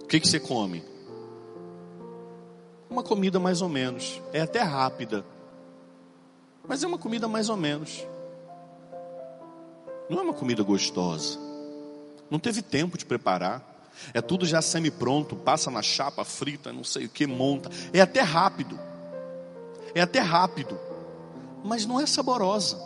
O 0.02 0.08
que, 0.08 0.18
que 0.18 0.26
você 0.26 0.40
come? 0.40 0.82
Uma 2.90 3.04
comida 3.04 3.38
mais 3.38 3.62
ou 3.62 3.68
menos. 3.68 4.22
É 4.32 4.40
até 4.40 4.62
rápida. 4.62 5.26
Mas 6.66 6.86
é 6.86 6.88
uma 6.88 6.98
comida 6.98 7.28
mais 7.28 7.50
ou 7.50 7.58
menos. 7.58 8.08
Não 10.10 10.20
é 10.20 10.22
uma 10.22 10.34
comida 10.34 10.64
gostosa. 10.64 11.38
Não 12.32 12.40
teve 12.40 12.62
tempo 12.62 12.98
de 12.98 13.06
preparar. 13.06 13.62
É 14.14 14.22
tudo 14.22 14.46
já 14.46 14.62
semi-pronto, 14.62 15.36
passa 15.36 15.70
na 15.70 15.82
chapa, 15.82 16.24
frita, 16.24 16.72
não 16.72 16.84
sei 16.84 17.06
o 17.06 17.10
que, 17.10 17.28
monta. 17.28 17.70
É 17.92 18.02
até 18.02 18.22
rápido. 18.22 18.80
É 19.94 20.02
até 20.02 20.20
rápido. 20.20 20.80
Mas 21.64 21.86
não 21.86 22.00
é 22.00 22.06
saborosa. 22.06 22.78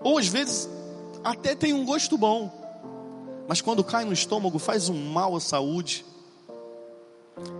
Ou 0.00 0.18
às 0.18 0.28
vezes 0.28 0.68
até 1.24 1.54
tem 1.54 1.72
um 1.72 1.84
gosto 1.84 2.18
bom, 2.18 2.52
mas 3.48 3.60
quando 3.60 3.82
cai 3.82 4.04
no 4.04 4.12
estômago 4.12 4.58
faz 4.58 4.88
um 4.88 5.10
mal 5.10 5.34
à 5.34 5.40
saúde. 5.40 6.04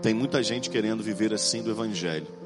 Tem 0.02 0.14
muita 0.14 0.42
gente 0.42 0.70
querendo 0.70 1.02
viver 1.02 1.32
assim 1.32 1.62
do 1.62 1.70
Evangelho. 1.70 2.43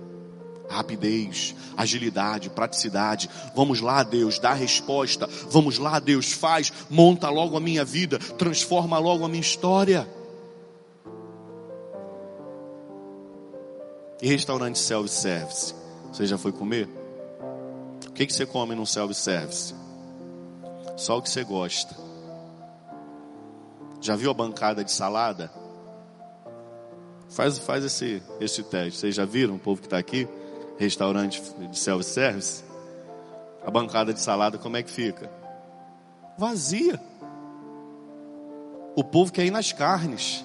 Rapidez, 0.68 1.54
agilidade, 1.76 2.50
praticidade. 2.50 3.28
Vamos 3.54 3.80
lá, 3.80 4.02
Deus, 4.02 4.38
dá 4.38 4.52
resposta. 4.52 5.28
Vamos 5.50 5.78
lá, 5.78 5.98
Deus, 5.98 6.32
faz, 6.32 6.72
monta 6.90 7.30
logo 7.30 7.56
a 7.56 7.60
minha 7.60 7.84
vida, 7.84 8.18
transforma 8.18 8.98
logo 8.98 9.24
a 9.24 9.28
minha 9.28 9.40
história. 9.40 10.08
E 14.20 14.28
restaurante 14.28 14.78
self-service? 14.78 15.74
Você 16.12 16.26
já 16.26 16.36
foi 16.36 16.52
comer? 16.52 16.88
O 18.06 18.12
que, 18.12 18.26
que 18.26 18.32
você 18.32 18.44
come 18.44 18.74
no 18.74 18.84
self-service? 18.84 19.74
Só 20.96 21.18
o 21.18 21.22
que 21.22 21.30
você 21.30 21.44
gosta. 21.44 21.96
Já 24.00 24.16
viu 24.16 24.30
a 24.30 24.34
bancada 24.34 24.84
de 24.84 24.90
salada? 24.90 25.50
Faz, 27.28 27.58
faz 27.58 27.84
esse, 27.84 28.22
esse 28.40 28.62
teste. 28.64 28.98
Vocês 28.98 29.14
já 29.14 29.24
viram 29.24 29.54
o 29.56 29.58
povo 29.58 29.80
que 29.80 29.86
está 29.86 29.98
aqui? 29.98 30.26
Restaurante 30.78 31.42
de 31.70 31.78
self-service? 31.78 32.64
A 33.64 33.70
bancada 33.70 34.14
de 34.14 34.20
salada, 34.20 34.56
como 34.56 34.76
é 34.76 34.82
que 34.82 34.90
fica? 34.90 35.30
Vazia. 36.38 37.00
O 38.94 39.04
povo 39.04 39.32
quer 39.32 39.44
ir 39.44 39.50
nas 39.50 39.72
carnes. 39.72 40.44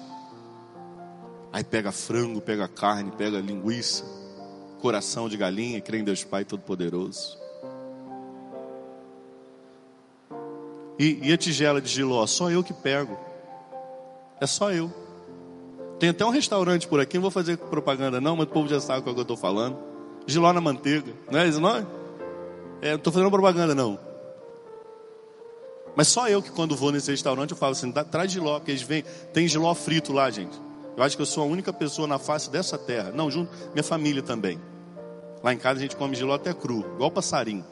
Aí 1.52 1.62
pega 1.62 1.92
frango, 1.92 2.40
pega 2.40 2.66
carne, 2.66 3.12
pega 3.12 3.40
linguiça, 3.40 4.04
coração 4.80 5.28
de 5.28 5.36
galinha, 5.36 5.80
crê 5.80 5.98
em 5.98 6.04
Deus 6.04 6.24
Pai 6.24 6.44
Todo-Poderoso. 6.44 7.38
E, 10.98 11.20
e 11.22 11.32
a 11.32 11.38
tigela 11.38 11.80
de 11.80 11.88
giló? 11.88 12.26
Só 12.26 12.50
eu 12.50 12.62
que 12.62 12.72
pego. 12.72 13.16
É 14.40 14.46
só 14.46 14.72
eu. 14.72 14.92
Tem 15.98 16.08
até 16.08 16.24
um 16.24 16.30
restaurante 16.30 16.88
por 16.88 17.00
aqui, 17.00 17.16
não 17.16 17.22
vou 17.22 17.30
fazer 17.30 17.56
propaganda 17.56 18.20
não, 18.20 18.36
mas 18.36 18.46
o 18.46 18.50
povo 18.50 18.68
já 18.68 18.80
sabe 18.80 19.02
qual 19.02 19.14
que 19.14 19.20
eu 19.20 19.22
estou 19.22 19.36
falando. 19.36 19.93
Giló 20.26 20.52
na 20.52 20.60
manteiga, 20.60 21.12
não 21.30 21.38
é 21.38 21.48
isso 21.48 21.60
não? 21.60 21.86
É, 22.80 22.90
não 22.90 22.96
estou 22.96 23.12
fazendo 23.12 23.30
propaganda 23.30 23.74
não. 23.74 23.98
Mas 25.96 26.08
só 26.08 26.28
eu 26.28 26.42
que 26.42 26.50
quando 26.50 26.76
vou 26.76 26.90
nesse 26.90 27.10
restaurante 27.10 27.52
eu 27.52 27.56
falo 27.56 27.72
assim, 27.72 27.92
traz 27.92 28.32
giló, 28.32 28.58
porque 28.58 28.72
eles 28.72 28.82
vêm, 28.82 29.04
tem 29.32 29.46
giló 29.46 29.72
frito 29.74 30.12
lá, 30.12 30.30
gente. 30.30 30.58
Eu 30.96 31.02
acho 31.02 31.16
que 31.16 31.22
eu 31.22 31.26
sou 31.26 31.42
a 31.42 31.46
única 31.46 31.72
pessoa 31.72 32.06
na 32.06 32.18
face 32.18 32.50
dessa 32.50 32.78
terra. 32.78 33.10
Não, 33.12 33.30
junto, 33.30 33.50
minha 33.72 33.82
família 33.82 34.22
também. 34.22 34.60
Lá 35.42 35.52
em 35.52 35.58
casa 35.58 35.78
a 35.78 35.82
gente 35.82 35.96
come 35.96 36.14
giló 36.14 36.34
até 36.34 36.52
cru, 36.54 36.80
igual 36.94 37.10
passarinho. 37.10 37.64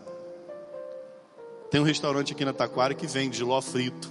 Tem 1.71 1.80
um 1.80 1.85
restaurante 1.85 2.32
aqui 2.32 2.44
na 2.44 2.52
Taquara 2.52 2.94
que 2.94 3.06
vende 3.06 3.38
giló 3.38 3.61
frito. 3.61 4.11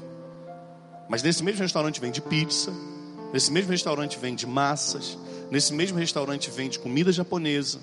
Mas 1.07 1.21
nesse 1.21 1.43
mesmo 1.43 1.61
restaurante 1.61 2.01
vende 2.01 2.21
pizza. 2.21 2.73
Nesse 3.31 3.51
mesmo 3.51 3.71
restaurante 3.71 4.17
vende 4.17 4.47
massas. 4.47 5.17
Nesse 5.49 5.73
mesmo 5.73 5.97
restaurante 5.97 6.49
vende 6.49 6.79
comida 6.79 7.11
japonesa. 7.11 7.79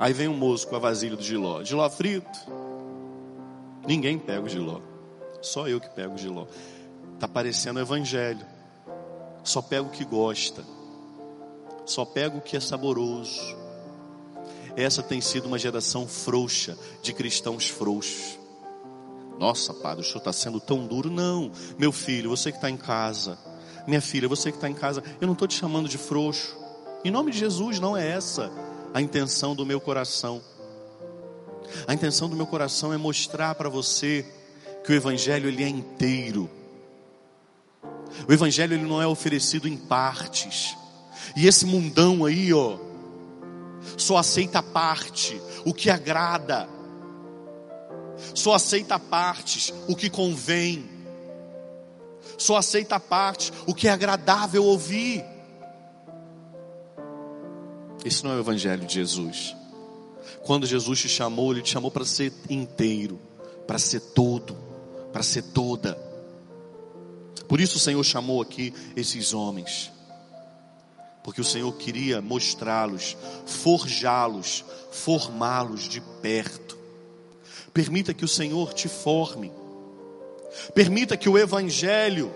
Aí 0.00 0.14
vem 0.14 0.28
um 0.28 0.36
moço 0.36 0.66
com 0.66 0.76
a 0.76 0.78
vasilha 0.78 1.14
do 1.14 1.22
giló. 1.22 1.62
Giló 1.62 1.86
frito. 1.90 2.38
Ninguém 3.86 4.18
pega 4.18 4.40
o 4.40 4.48
giló. 4.48 4.80
Só 5.42 5.68
eu 5.68 5.78
que 5.78 5.90
pego 5.90 6.14
o 6.14 6.18
giló. 6.18 6.46
Está 7.12 7.28
parecendo 7.28 7.78
o 7.78 7.82
evangelho. 7.82 8.46
Só 9.44 9.60
pego 9.60 9.88
o 9.88 9.90
que 9.90 10.02
gosta. 10.02 10.64
Só 11.84 12.06
pego 12.06 12.38
o 12.38 12.40
que 12.40 12.56
é 12.56 12.60
saboroso. 12.60 13.54
Essa 14.74 15.02
tem 15.02 15.20
sido 15.20 15.44
uma 15.44 15.58
geração 15.58 16.08
frouxa, 16.08 16.78
de 17.02 17.12
cristãos 17.12 17.68
frouxos. 17.68 18.38
Nossa, 19.38 19.74
padre, 19.74 20.00
o 20.00 20.04
senhor 20.06 20.18
está 20.18 20.32
sendo 20.32 20.60
tão 20.60 20.86
duro. 20.86 21.10
Não, 21.10 21.52
meu 21.78 21.92
filho, 21.92 22.30
você 22.30 22.50
que 22.50 22.56
está 22.56 22.70
em 22.70 22.76
casa, 22.76 23.38
minha 23.86 24.00
filha, 24.00 24.28
você 24.28 24.50
que 24.50 24.56
está 24.56 24.70
em 24.70 24.74
casa, 24.74 25.04
eu 25.20 25.26
não 25.26 25.34
estou 25.34 25.46
te 25.46 25.58
chamando 25.58 25.90
de 25.90 25.98
frouxo. 25.98 26.56
Em 27.04 27.10
nome 27.10 27.32
de 27.32 27.38
Jesus, 27.38 27.78
não 27.78 27.94
é 27.94 28.08
essa 28.08 28.50
a 28.92 29.00
intenção 29.00 29.54
do 29.54 29.64
meu 29.64 29.80
coração. 29.80 30.42
A 31.86 31.94
intenção 31.94 32.28
do 32.28 32.36
meu 32.36 32.46
coração 32.46 32.92
é 32.92 32.96
mostrar 32.96 33.54
para 33.54 33.68
você 33.68 34.24
que 34.84 34.92
o 34.92 34.94
evangelho 34.94 35.48
ele 35.48 35.62
é 35.62 35.68
inteiro. 35.68 36.50
O 38.28 38.32
evangelho 38.32 38.74
ele 38.74 38.84
não 38.84 39.00
é 39.00 39.06
oferecido 39.06 39.68
em 39.68 39.76
partes. 39.76 40.76
E 41.36 41.46
esse 41.46 41.64
mundão 41.64 42.24
aí, 42.24 42.52
ó, 42.52 42.78
só 43.96 44.16
aceita 44.16 44.62
parte, 44.62 45.40
o 45.64 45.72
que 45.72 45.90
agrada, 45.90 46.68
só 48.34 48.54
aceita 48.54 48.98
partes, 48.98 49.72
o 49.88 49.94
que 49.94 50.10
convém, 50.10 50.88
só 52.36 52.56
aceita 52.56 52.98
partes, 52.98 53.52
o 53.66 53.74
que 53.74 53.86
é 53.88 53.90
agradável 53.90 54.64
ouvir. 54.64 55.24
Esse 58.04 58.24
não 58.24 58.32
é 58.32 58.36
o 58.36 58.40
Evangelho 58.40 58.86
de 58.86 58.94
Jesus. 58.94 59.56
Quando 60.42 60.66
Jesus 60.66 61.00
te 61.00 61.08
chamou, 61.08 61.52
Ele 61.52 61.62
te 61.62 61.70
chamou 61.70 61.90
para 61.90 62.04
ser 62.04 62.32
inteiro, 62.48 63.20
para 63.66 63.78
ser 63.78 64.00
todo, 64.00 64.56
para 65.12 65.22
ser 65.22 65.42
toda. 65.42 65.98
Por 67.46 67.60
isso 67.60 67.76
o 67.76 67.80
Senhor 67.80 68.02
chamou 68.04 68.40
aqui 68.40 68.72
esses 68.96 69.34
homens 69.34 69.92
porque 71.22 71.40
o 71.40 71.44
Senhor 71.44 71.72
queria 71.76 72.20
mostrá-los, 72.20 73.16
forjá-los, 73.46 74.64
formá-los 74.90 75.88
de 75.88 76.00
perto. 76.00 76.78
Permita 77.72 78.14
que 78.14 78.24
o 78.24 78.28
Senhor 78.28 78.72
te 78.72 78.88
forme. 78.88 79.52
Permita 80.74 81.16
que 81.16 81.28
o 81.28 81.38
Evangelho 81.38 82.32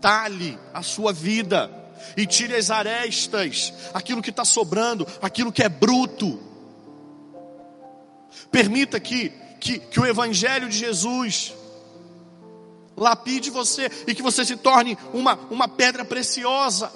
talhe 0.00 0.58
a 0.72 0.82
sua 0.82 1.12
vida 1.12 1.70
e 2.16 2.26
tire 2.26 2.54
as 2.54 2.70
arestas, 2.70 3.72
aquilo 3.92 4.22
que 4.22 4.30
está 4.30 4.44
sobrando, 4.44 5.06
aquilo 5.20 5.52
que 5.52 5.62
é 5.62 5.68
bruto. 5.68 6.40
Permita 8.50 9.00
que, 9.00 9.30
que, 9.60 9.78
que 9.78 10.00
o 10.00 10.06
Evangelho 10.06 10.68
de 10.68 10.78
Jesus 10.78 11.54
lapide 12.96 13.50
você 13.50 13.90
e 14.06 14.14
que 14.14 14.22
você 14.22 14.44
se 14.44 14.56
torne 14.56 14.96
uma, 15.12 15.34
uma 15.50 15.68
pedra 15.68 16.04
preciosa. 16.04 16.90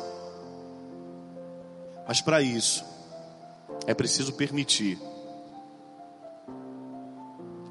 Mas 2.06 2.20
para 2.20 2.40
isso, 2.40 2.84
é 3.86 3.94
preciso 3.94 4.32
permitir 4.32 4.98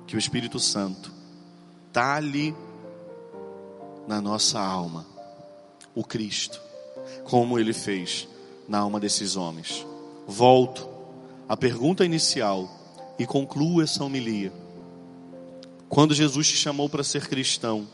que 0.05 0.15
o 0.15 0.19
Espírito 0.19 0.59
Santo 0.59 1.11
talhe 1.91 2.55
na 4.07 4.21
nossa 4.21 4.59
alma 4.59 5.05
o 5.93 6.03
Cristo, 6.03 6.61
como 7.23 7.57
ele 7.59 7.73
fez 7.73 8.27
na 8.67 8.79
alma 8.79 8.99
desses 8.99 9.35
homens. 9.35 9.85
Volto 10.27 10.87
à 11.47 11.55
pergunta 11.55 12.05
inicial 12.05 12.69
e 13.17 13.25
concluo 13.25 13.81
essa 13.81 14.03
homilia. 14.03 14.51
Quando 15.89 16.13
Jesus 16.13 16.47
te 16.47 16.57
chamou 16.57 16.89
para 16.89 17.03
ser 17.03 17.27
cristão, 17.27 17.87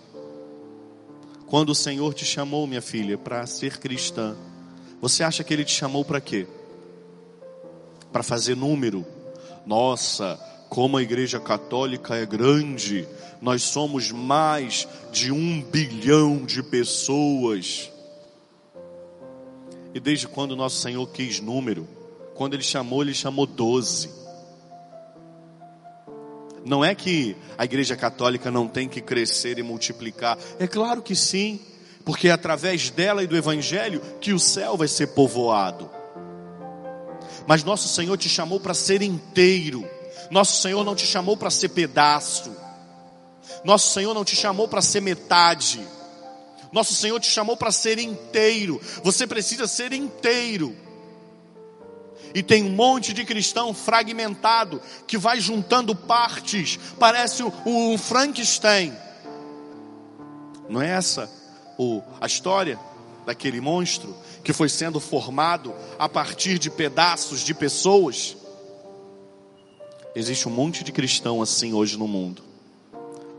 quando 1.46 1.70
o 1.70 1.76
Senhor 1.76 2.14
te 2.16 2.26
chamou, 2.26 2.66
minha 2.66 2.82
filha, 2.82 3.18
para 3.18 3.46
ser 3.46 3.78
cristã, 3.78 4.36
você 5.00 5.24
acha 5.24 5.44
que 5.44 5.54
ele 5.54 5.64
te 5.64 5.74
chamou 5.74 6.04
para 6.04 6.20
quê? 6.20 6.48
Para 8.12 8.24
fazer 8.24 8.56
número? 8.56 9.06
Nossa, 9.64 10.40
como 10.68 10.98
a 10.98 11.04
igreja 11.04 11.40
católica 11.40 12.16
é 12.16 12.26
grande, 12.26 13.08
nós 13.40 13.62
somos 13.62 14.12
mais 14.12 14.88
de 15.12 15.32
um 15.32 15.62
bilhão 15.62 16.44
de 16.44 16.64
pessoas. 16.64 17.92
E 19.94 20.00
desde 20.00 20.28
quando 20.28 20.56
nosso 20.56 20.82
Senhor 20.82 21.06
quis 21.08 21.40
número, 21.40 21.88
quando 22.34 22.54
Ele 22.54 22.64
chamou, 22.64 23.02
Ele 23.02 23.14
chamou 23.14 23.46
doze. 23.46 24.10
Não 26.66 26.84
é 26.84 26.96
que 26.96 27.36
a 27.58 27.66
igreja 27.66 27.96
católica 27.96 28.50
não 28.50 28.68
tem 28.68 28.88
que 28.88 29.02
crescer 29.02 29.60
e 29.60 29.64
multiplicar, 29.64 30.38
é 30.60 30.66
claro 30.66 31.02
que 31.02 31.16
sim 31.16 31.60
porque 32.06 32.28
é 32.28 32.32
através 32.32 32.90
dela 32.90 33.24
e 33.24 33.28
do 33.28 33.38
Evangelho 33.38 34.02
que 34.20 34.34
o 34.34 34.40
céu 34.40 34.76
vai 34.76 34.88
ser 34.88 35.08
povoado. 35.08 35.90
Mas 37.48 37.64
nosso 37.64 37.88
Senhor 37.88 38.18
te 38.18 38.30
chamou 38.30 38.60
para 38.60 38.74
ser 38.74 39.02
inteiro, 39.02 39.88
nosso 40.30 40.62
Senhor 40.62 40.84
não 40.84 40.96
te 40.96 41.06
chamou 41.06 41.36
para 41.36 41.50
ser 41.50 41.70
pedaço, 41.70 42.56
nosso 43.64 43.94
Senhor 43.94 44.14
não 44.14 44.26
te 44.26 44.36
chamou 44.36 44.68
para 44.68 44.82
ser 44.82 45.02
metade, 45.02 45.86
nosso 46.74 46.96
Senhor 46.96 47.20
te 47.20 47.30
chamou 47.30 47.56
para 47.56 47.72
ser 47.72 48.00
inteiro, 48.00 48.82
você 49.04 49.28
precisa 49.28 49.68
ser 49.68 49.94
inteiro. 49.94 50.76
E 52.34 52.42
tem 52.42 52.64
um 52.64 52.72
monte 52.72 53.14
de 53.14 53.24
cristão 53.24 53.76
fragmentado 53.76 54.82
que 55.06 55.18
vai 55.18 55.40
juntando 55.40 55.96
partes, 55.96 56.80
parece 57.00 57.44
um 57.64 57.96
Frankenstein. 57.96 58.92
Não 60.68 60.82
é 60.82 60.90
essa 60.90 61.30
o, 61.78 62.02
a 62.20 62.26
história 62.26 62.80
daquele 63.24 63.62
monstro 63.62 64.16
que 64.44 64.52
foi 64.52 64.68
sendo 64.68 65.00
formado 65.00 65.74
a 66.00 66.10
partir 66.10 66.58
de 66.58 66.72
pedaços 66.72 67.42
de 67.42 67.54
pessoas. 67.54 68.36
Existe 70.16 70.48
um 70.48 70.52
monte 70.52 70.84
de 70.84 70.92
cristão 70.92 71.40
assim 71.40 71.74
hoje 71.74 71.98
no 71.98 72.08
mundo, 72.08 72.44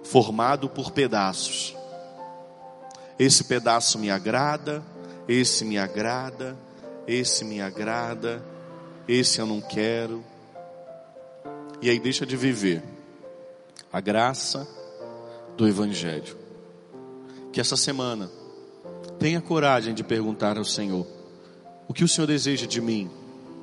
formado 0.04 0.68
por 0.68 0.92
pedaços. 0.92 1.74
Esse 3.18 3.44
pedaço 3.44 3.98
me 3.98 4.10
agrada, 4.10 4.82
esse 5.28 5.64
me 5.64 5.78
agrada, 5.78 6.56
esse 7.06 7.44
me 7.44 7.60
agrada, 7.60 8.44
esse 9.06 9.40
eu 9.40 9.46
não 9.46 9.60
quero. 9.60 10.24
E 11.80 11.90
aí 11.90 11.98
deixa 11.98 12.24
de 12.26 12.36
viver 12.36 12.82
a 13.92 14.00
graça 14.00 14.66
do 15.56 15.68
Evangelho 15.68 16.44
que 17.54 17.60
essa 17.60 17.76
semana 17.76 18.28
tenha 19.20 19.40
coragem 19.40 19.94
de 19.94 20.02
perguntar 20.02 20.58
ao 20.58 20.64
Senhor: 20.64 21.06
o 21.86 21.94
que 21.94 22.02
o 22.02 22.08
Senhor 22.08 22.26
deseja 22.26 22.66
de 22.66 22.80
mim? 22.80 23.08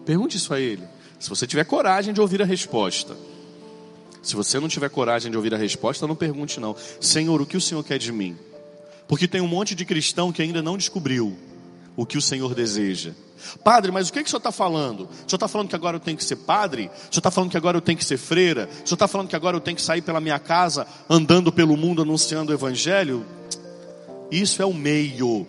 Pergunte 0.06 0.38
isso 0.38 0.54
a 0.54 0.60
Ele. 0.60 0.88
Se 1.20 1.30
você 1.30 1.46
tiver 1.46 1.66
coragem 1.66 2.14
de 2.14 2.22
ouvir 2.22 2.42
a 2.42 2.46
resposta. 2.46 3.16
Se 4.24 4.36
você 4.36 4.60
não 4.60 4.68
tiver 4.68 4.90
coragem 4.90 5.32
de 5.32 5.38
ouvir 5.38 5.54
a 5.54 5.58
resposta, 5.58 6.08
não 6.08 6.16
pergunte 6.16 6.60
não. 6.60 6.76
Senhor, 7.00 7.42
o 7.42 7.46
que 7.46 7.58
o 7.58 7.62
Senhor 7.62 7.84
quer 7.84 7.98
de 7.98 8.12
mim? 8.12 8.38
Porque 9.12 9.28
tem 9.28 9.42
um 9.42 9.48
monte 9.48 9.76
de 9.76 9.84
cristão 9.84 10.32
que 10.32 10.42
ainda 10.42 10.62
não 10.62 10.78
descobriu 10.78 11.38
o 11.98 12.06
que 12.06 12.18
o 12.18 12.22
Senhor 12.22 12.56
deseja. 12.56 13.12
Padre, 13.62 13.92
mas 13.92 14.08
o 14.08 14.14
que, 14.14 14.24
que 14.24 14.28
o 14.28 14.30
senhor 14.30 14.38
está 14.38 14.54
falando? 14.54 15.02
O 15.02 15.08
senhor 15.08 15.36
está 15.36 15.50
falando 15.50 15.68
que 15.68 15.76
agora 15.76 15.98
eu 15.98 16.00
tenho 16.00 16.16
que 16.16 16.24
ser 16.24 16.38
padre? 16.38 16.84
O 16.84 17.14
senhor 17.14 17.18
está 17.18 17.30
falando 17.30 17.52
que 17.52 17.58
agora 17.58 17.76
eu 17.76 17.82
tenho 17.82 17.98
que 17.98 18.06
ser 18.06 18.18
freira? 18.18 18.70
O 18.72 18.88
senhor 18.88 18.94
está 18.94 19.10
falando 19.10 19.28
que 19.28 19.36
agora 19.36 19.58
eu 19.58 19.60
tenho 19.60 19.76
que 19.76 19.82
sair 19.82 20.02
pela 20.02 20.22
minha 20.22 20.40
casa, 20.40 20.88
andando 21.10 21.52
pelo 21.52 21.76
mundo, 21.76 22.04
anunciando 22.04 22.54
o 22.54 22.56
Evangelho? 22.56 23.26
Isso 24.32 24.62
é 24.62 24.66
o 24.66 24.74
meio. 24.74 25.46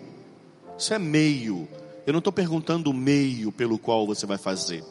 Isso 0.77 0.93
é 0.93 0.99
meio. 0.99 1.65
Eu 2.05 2.11
não 2.11 2.17
estou 2.17 2.33
perguntando 2.33 2.89
o 2.89 2.93
meio 2.93 3.49
pelo 3.49 3.77
qual 3.77 4.05
você 4.05 4.25
vai 4.25 4.37
fazer. 4.37 4.83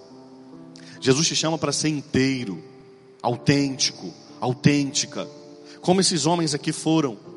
Jesus 0.98 1.26
te 1.26 1.36
chama 1.36 1.58
para 1.58 1.72
ser 1.72 1.88
inteiro, 1.88 2.62
autêntico, 3.20 4.14
autêntica. 4.40 5.28
Como 5.82 6.00
esses 6.00 6.24
homens 6.24 6.54
aqui 6.54 6.72
foram. 6.72 7.31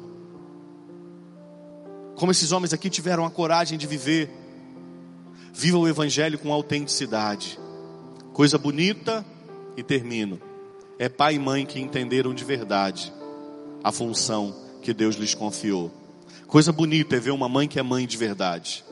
Como 2.16 2.32
esses 2.32 2.52
homens 2.52 2.74
aqui 2.74 2.90
tiveram 2.90 3.26
a 3.26 3.32
coragem 3.32 3.78
de 3.78 3.86
viver. 3.86 4.30
Viva 5.54 5.78
o 5.78 5.88
Evangelho 5.88 6.40
com 6.40 6.52
autenticidade. 6.52 7.60
Coisa 8.34 8.58
bonita 8.58 9.26
e 9.76 9.84
termino. 9.84 10.40
É 10.98 11.10
pai 11.10 11.36
e 11.36 11.40
mãe 11.40 11.66
que 11.66 11.80
entenderam 11.80 12.34
de 12.34 12.44
verdade 12.44 13.12
a 13.84 13.92
função 13.92 14.56
que 14.82 14.94
Deus 14.94 15.16
lhes 15.16 15.34
confiou. 15.34 15.92
Coisa 16.48 16.72
bonita 16.72 17.16
é 17.16 17.20
ver 17.20 17.32
uma 17.32 17.50
mãe 17.50 17.68
que 17.68 17.80
é 17.80 17.84
mãe 17.84 18.06
de 18.06 18.18
verdade. 18.18 18.84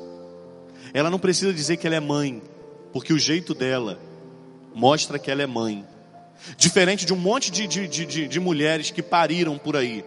Ela 0.93 1.09
não 1.09 1.19
precisa 1.19 1.53
dizer 1.53 1.77
que 1.77 1.87
ela 1.87 1.95
é 1.95 1.99
mãe, 1.99 2.41
porque 2.91 3.13
o 3.13 3.19
jeito 3.19 3.53
dela 3.53 3.99
mostra 4.75 5.17
que 5.17 5.31
ela 5.31 5.41
é 5.41 5.47
mãe. 5.47 5.85
Diferente 6.57 7.05
de 7.05 7.13
um 7.13 7.17
monte 7.17 7.51
de, 7.51 7.67
de, 7.67 7.87
de, 7.87 8.27
de 8.27 8.39
mulheres 8.39 8.91
que 8.91 9.01
pariram 9.01 9.57
por 9.57 9.77
aí. 9.77 10.03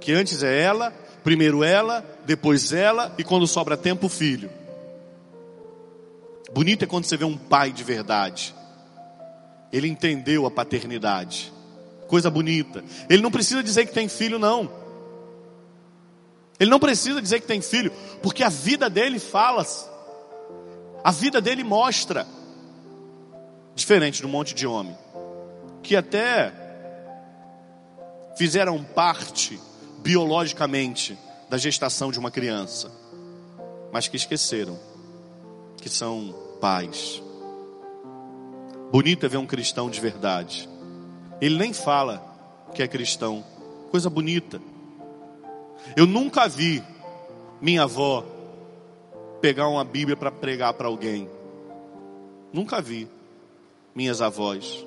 Que 0.00 0.12
antes 0.12 0.42
é 0.42 0.60
ela, 0.60 0.92
primeiro 1.22 1.62
ela, 1.62 2.04
depois 2.24 2.72
ela 2.72 3.14
e 3.18 3.24
quando 3.24 3.46
sobra 3.46 3.76
tempo 3.76 4.06
o 4.06 4.10
filho. 4.10 4.50
Bonito 6.52 6.84
é 6.84 6.86
quando 6.86 7.04
você 7.04 7.16
vê 7.16 7.24
um 7.24 7.36
pai 7.36 7.70
de 7.72 7.84
verdade. 7.84 8.54
Ele 9.72 9.88
entendeu 9.88 10.46
a 10.46 10.50
paternidade. 10.50 11.52
Coisa 12.06 12.30
bonita. 12.30 12.82
Ele 13.08 13.22
não 13.22 13.30
precisa 13.30 13.62
dizer 13.62 13.86
que 13.86 13.92
tem 13.92 14.08
filho, 14.08 14.38
não. 14.38 14.70
Ele 16.58 16.70
não 16.70 16.80
precisa 16.80 17.22
dizer 17.22 17.40
que 17.40 17.46
tem 17.46 17.60
filho, 17.60 17.92
porque 18.22 18.42
a 18.42 18.48
vida 18.48 18.90
dele 18.90 19.18
fala, 19.18 19.64
a 21.04 21.12
vida 21.12 21.40
dele 21.40 21.62
mostra, 21.62 22.26
diferente 23.74 24.20
de 24.20 24.26
um 24.26 24.30
monte 24.30 24.54
de 24.54 24.66
homem, 24.66 24.96
que 25.82 25.94
até 25.94 26.52
fizeram 28.36 28.82
parte 28.82 29.60
biologicamente 29.98 31.18
da 31.48 31.56
gestação 31.56 32.10
de 32.10 32.18
uma 32.18 32.30
criança, 32.30 32.90
mas 33.92 34.08
que 34.08 34.16
esqueceram 34.16 34.78
que 35.80 35.88
são 35.88 36.34
pais. 36.60 37.22
Bonito 38.90 39.24
é 39.26 39.28
ver 39.28 39.36
um 39.36 39.46
cristão 39.46 39.88
de 39.90 40.00
verdade. 40.00 40.68
Ele 41.40 41.56
nem 41.56 41.72
fala 41.72 42.24
que 42.74 42.82
é 42.82 42.88
cristão, 42.88 43.44
coisa 43.90 44.10
bonita. 44.10 44.60
Eu 45.96 46.06
nunca 46.06 46.48
vi 46.48 46.82
minha 47.60 47.84
avó 47.84 48.24
pegar 49.40 49.68
uma 49.68 49.84
Bíblia 49.84 50.16
para 50.16 50.30
pregar 50.30 50.74
para 50.74 50.88
alguém. 50.88 51.28
Nunca 52.52 52.80
vi 52.80 53.08
minhas 53.94 54.20
avós. 54.20 54.86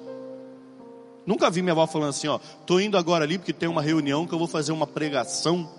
Nunca 1.25 1.49
vi 1.49 1.61
minha 1.61 1.73
avó 1.73 1.85
falando 1.85 2.09
assim, 2.09 2.27
ó, 2.27 2.39
tô 2.65 2.79
indo 2.79 2.97
agora 2.97 3.23
ali 3.23 3.37
porque 3.37 3.53
tem 3.53 3.69
uma 3.69 3.81
reunião 3.81 4.25
que 4.25 4.33
eu 4.33 4.39
vou 4.39 4.47
fazer 4.47 4.71
uma 4.71 4.87
pregação. 4.87 5.69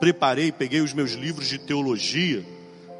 Preparei, 0.00 0.50
peguei 0.50 0.80
os 0.80 0.92
meus 0.92 1.12
livros 1.12 1.48
de 1.48 1.58
teologia, 1.58 2.44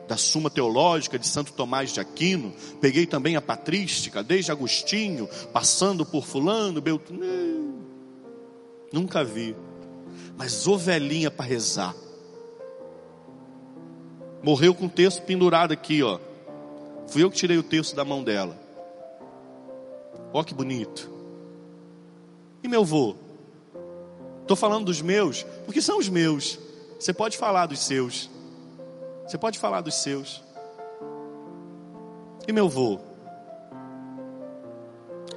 da 0.08 0.16
Suma 0.16 0.48
Teológica 0.48 1.18
de 1.18 1.26
Santo 1.26 1.52
Tomás 1.52 1.92
de 1.92 2.00
Aquino, 2.00 2.52
peguei 2.80 3.06
também 3.06 3.36
a 3.36 3.42
patrística, 3.42 4.22
desde 4.22 4.50
Agostinho, 4.50 5.28
passando 5.52 6.04
por 6.04 6.24
fulano, 6.24 6.80
Beltrano. 6.80 7.84
Nunca 8.90 9.22
vi. 9.22 9.54
Mas 10.36 10.66
ovelhinha 10.66 11.30
para 11.30 11.44
rezar. 11.44 11.94
Morreu 14.42 14.74
com 14.74 14.86
o 14.86 14.90
texto 14.90 15.22
pendurado 15.22 15.72
aqui, 15.72 16.02
ó. 16.02 16.18
Fui 17.08 17.22
eu 17.22 17.30
que 17.30 17.36
tirei 17.36 17.58
o 17.58 17.62
texto 17.62 17.94
da 17.94 18.04
mão 18.04 18.24
dela. 18.24 18.58
Ó 20.32 20.42
que 20.42 20.54
bonito. 20.54 21.17
E 22.62 22.68
meu 22.68 22.82
avô? 22.82 23.14
Estou 24.42 24.56
falando 24.56 24.86
dos 24.86 25.02
meus, 25.02 25.42
porque 25.64 25.82
são 25.82 25.98
os 25.98 26.08
meus. 26.08 26.58
Você 26.98 27.12
pode 27.12 27.36
falar 27.36 27.66
dos 27.66 27.80
seus. 27.80 28.30
Você 29.26 29.36
pode 29.36 29.58
falar 29.58 29.82
dos 29.82 29.94
seus. 29.94 30.42
E 32.46 32.52
meu 32.52 32.66
avô? 32.66 32.98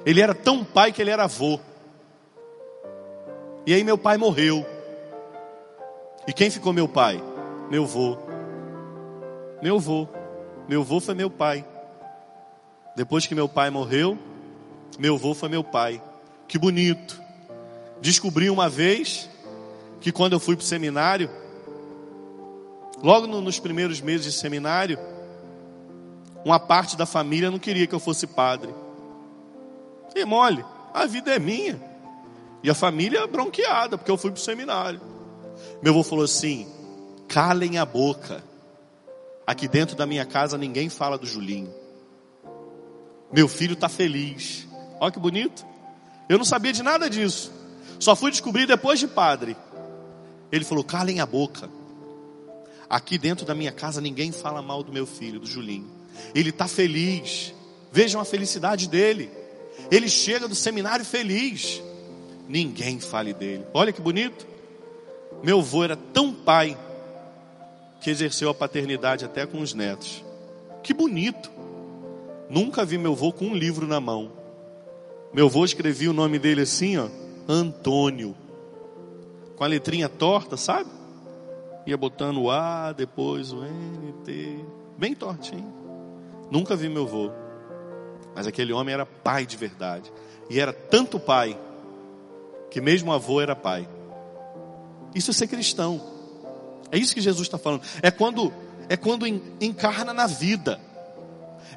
Ele 0.06 0.22
era 0.22 0.34
tão 0.34 0.64
pai 0.64 0.92
que 0.92 1.02
ele 1.02 1.12
era 1.12 1.26
avô. 1.26 1.60
E 3.66 3.74
aí 3.74 3.84
meu 3.84 3.98
pai 3.98 4.18
morreu. 4.18 4.66
E 6.28 6.34
quem 6.34 6.50
ficou 6.50 6.74
meu 6.74 6.88
pai? 6.88 7.22
Meu 7.70 7.84
avô. 7.84 8.18
Meu 9.62 9.76
avô. 9.76 10.08
Meu 10.68 10.82
avô 10.82 11.00
foi 11.00 11.14
meu 11.14 11.30
pai. 11.30 11.66
Depois 12.96 13.28
que 13.28 13.36
meu 13.36 13.48
pai 13.48 13.70
morreu, 13.70 14.18
meu 14.98 15.16
avô 15.16 15.34
foi 15.34 15.50
meu 15.50 15.64
pai. 15.64 16.02
Que 16.52 16.60
bonito. 16.60 17.18
Descobri 18.02 18.50
uma 18.50 18.68
vez 18.68 19.30
que 20.02 20.12
quando 20.12 20.34
eu 20.34 20.40
fui 20.40 20.58
para 20.58 20.64
o 20.64 20.66
seminário, 20.66 21.30
logo 23.02 23.26
no, 23.26 23.40
nos 23.40 23.58
primeiros 23.58 24.02
meses 24.02 24.26
de 24.26 24.32
seminário, 24.34 25.00
uma 26.44 26.60
parte 26.60 26.98
da 26.98 27.06
família 27.06 27.50
não 27.50 27.58
queria 27.58 27.88
que 27.88 27.96
eu 27.96 28.02
fosse 28.02 28.28
padre. 28.28 28.76
E 30.14 30.26
mole, 30.26 30.66
a 30.94 31.06
vida 31.06 31.34
é 31.34 31.40
minha. 31.40 31.82
E 32.62 32.70
a 32.70 32.76
família 32.76 33.26
bronqueada, 33.28 33.98
porque 33.98 34.12
eu 34.12 34.18
fui 34.18 34.30
para 34.30 34.40
o 34.40 34.44
seminário. 34.44 35.00
Meu 35.82 35.94
avô 35.94 36.04
falou 36.04 36.26
assim: 36.26 36.68
calem 37.30 37.78
a 37.78 37.86
boca. 37.86 38.44
Aqui 39.48 39.70
dentro 39.70 39.96
da 39.96 40.06
minha 40.06 40.26
casa 40.26 40.58
ninguém 40.58 40.90
fala 40.90 41.18
do 41.18 41.26
Julinho. 41.26 41.74
Meu 43.32 43.48
filho 43.48 43.72
está 43.72 43.88
feliz. 43.88 44.68
Olha 45.00 45.14
que 45.14 45.18
bonito. 45.18 45.71
Eu 46.32 46.38
não 46.38 46.46
sabia 46.46 46.72
de 46.72 46.82
nada 46.82 47.10
disso. 47.10 47.52
Só 48.00 48.16
fui 48.16 48.32
descobrir 48.32 48.66
depois 48.66 48.98
de 48.98 49.06
padre. 49.06 49.54
Ele 50.50 50.64
falou: 50.64 50.82
calem 50.82 51.20
a 51.20 51.26
boca. 51.26 51.70
Aqui 52.90 53.18
dentro 53.18 53.46
da 53.46 53.54
minha 53.54 53.74
casa 53.74 54.00
ninguém 54.00 54.32
fala 54.32 54.62
mal 54.62 54.82
do 54.82 54.94
meu 54.94 55.06
filho, 55.06 55.42
do 55.42 55.46
Julinho. 55.46 55.92
Ele 56.34 56.52
está 56.52 56.70
feliz. 56.70 57.54
Vejam 57.92 58.22
a 58.22 58.24
felicidade 58.24 58.88
dele. 58.88 59.30
Ele 59.92 60.08
chega 60.08 60.48
do 60.48 60.56
seminário 60.56 61.04
feliz. 61.04 61.84
Ninguém 62.48 62.98
fale 62.98 63.34
dele. 63.34 63.66
Olha 63.74 63.92
que 63.92 64.00
bonito. 64.00 64.48
Meu 65.44 65.60
avô 65.60 65.84
era 65.84 65.98
tão 65.98 66.34
pai 66.34 66.78
que 68.00 68.10
exerceu 68.10 68.50
a 68.50 68.54
paternidade 68.54 69.26
até 69.26 69.46
com 69.46 69.60
os 69.60 69.74
netos. 69.74 70.24
Que 70.82 70.94
bonito. 70.94 71.52
Nunca 72.50 72.86
vi 72.86 72.98
meu 72.98 73.12
avô 73.12 73.34
com 73.34 73.48
um 73.48 73.54
livro 73.54 73.86
na 73.86 74.00
mão. 74.00 74.40
Meu 75.34 75.46
avô 75.46 75.64
escrevia 75.64 76.10
o 76.10 76.14
nome 76.14 76.38
dele 76.38 76.62
assim, 76.62 76.98
ó, 76.98 77.08
Antônio. 77.48 78.36
Com 79.56 79.64
a 79.64 79.68
letrinha 79.68 80.10
torta, 80.10 80.58
sabe? 80.58 80.90
Ia 81.86 81.96
botando 81.96 82.42
o 82.42 82.52
A, 82.52 82.92
depois 82.92 83.54
o 83.54 83.64
N, 83.64 84.14
T. 84.26 84.60
Bem 84.98 85.16
tortinho. 85.16 85.74
Nunca 86.50 86.76
vi 86.76 86.90
meu 86.90 87.04
avô. 87.04 87.32
Mas 88.36 88.46
aquele 88.46 88.74
homem 88.74 88.94
era 88.94 89.06
pai 89.06 89.46
de 89.46 89.56
verdade. 89.56 90.12
E 90.50 90.60
era 90.60 90.74
tanto 90.74 91.20
pai, 91.20 91.58
que 92.70 92.82
mesmo 92.82 93.14
avô 93.14 93.40
era 93.40 93.56
pai. 93.56 93.88
Isso 95.16 95.32
é 95.32 95.34
ser 95.34 95.48
cristão. 95.48 96.02
É 96.92 96.98
isso 96.98 97.14
que 97.14 97.22
Jesus 97.22 97.48
está 97.48 97.58
falando. 97.58 97.84
É 98.02 98.12
quando, 98.12 98.52
é 98.90 98.98
quando 98.98 99.26
encarna 99.26 100.14
na 100.14 100.28
vida. 100.28 100.80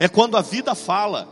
É 0.00 0.08
quando 0.08 0.36
a 0.36 0.42
vida 0.42 0.74
fala. 0.74 1.28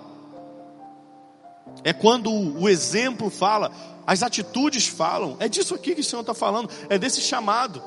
É 1.85 1.93
quando 1.93 2.31
o 2.31 2.69
exemplo 2.69 3.31
fala. 3.31 3.71
As 4.07 4.23
atitudes 4.23 4.87
falam. 4.87 5.37
É 5.39 5.49
disso 5.49 5.75
aqui 5.75 5.95
que 5.95 6.01
o 6.01 6.05
Senhor 6.05 6.23
está 6.23 6.35
falando. 6.35 6.71
É 6.89 6.99
desse 6.99 7.21
chamado. 7.21 7.83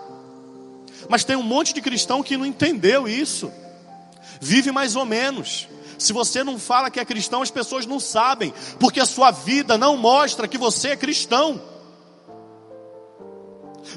Mas 1.10 1.24
tem 1.24 1.36
um 1.36 1.44
monte 1.44 1.74
de 1.74 1.82
cristão 1.82 2.24
que 2.24 2.38
não 2.38 2.46
entendeu 2.46 3.08
isso. 3.08 3.52
Vive 4.42 4.72
mais 4.72 4.96
ou 4.96 5.06
menos. 5.06 5.68
Se 5.98 6.12
você 6.12 6.44
não 6.44 6.60
fala 6.60 6.90
que 6.90 7.00
é 7.00 7.06
cristão, 7.06 7.42
as 7.42 7.52
pessoas 7.52 7.86
não 7.86 8.00
sabem, 8.00 8.54
porque 8.80 9.00
a 9.00 9.06
sua 9.06 9.32
vida 9.32 9.78
não 9.78 9.96
mostra 9.96 10.48
que 10.48 10.58
você 10.58 10.90
é 10.90 10.96
cristão. 10.98 11.62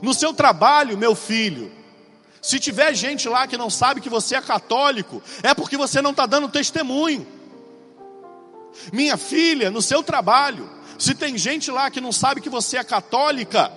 No 0.03 0.15
seu 0.15 0.33
trabalho, 0.33 0.97
meu 0.97 1.15
filho, 1.15 1.73
se 2.41 2.61
tiver 2.61 2.95
gente 2.95 3.29
lá 3.29 3.47
que 3.47 3.57
não 3.57 3.69
sabe 3.69 4.01
que 4.01 4.09
você 4.09 4.37
é 4.37 4.41
católico, 4.41 5.23
é 5.43 5.55
porque 5.55 5.77
você 5.77 6.01
não 6.01 6.13
está 6.13 6.25
dando 6.25 6.49
testemunho. 6.49 7.27
Minha 8.93 9.17
filha, 9.17 9.71
no 9.71 9.83
seu 9.83 10.03
trabalho, 10.03 10.69
se 10.99 11.15
tem 11.15 11.37
gente 11.39 11.71
lá 11.71 11.91
que 11.91 12.01
não 12.01 12.13
sabe 12.13 12.41
que 12.41 12.51
você 12.51 12.77
é 12.77 12.85
católica, 12.85 13.73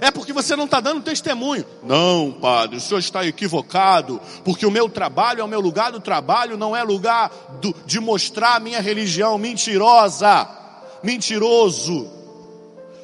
é 0.00 0.10
porque 0.10 0.32
você 0.32 0.54
não 0.54 0.66
está 0.66 0.80
dando 0.80 1.02
testemunho. 1.02 1.64
Não, 1.82 2.32
padre, 2.40 2.76
o 2.76 2.80
senhor 2.80 3.00
está 3.00 3.26
equivocado, 3.26 4.20
porque 4.44 4.64
o 4.64 4.70
meu 4.70 4.88
trabalho 4.88 5.40
é 5.40 5.44
o 5.44 5.48
meu 5.48 5.60
lugar 5.60 5.90
do 5.90 6.00
trabalho, 6.00 6.56
não 6.56 6.76
é 6.76 6.82
lugar 6.82 7.30
do, 7.60 7.74
de 7.84 7.98
mostrar 7.98 8.56
a 8.56 8.60
minha 8.60 8.80
religião 8.80 9.36
mentirosa, 9.36 10.48
mentiroso. 11.02 12.08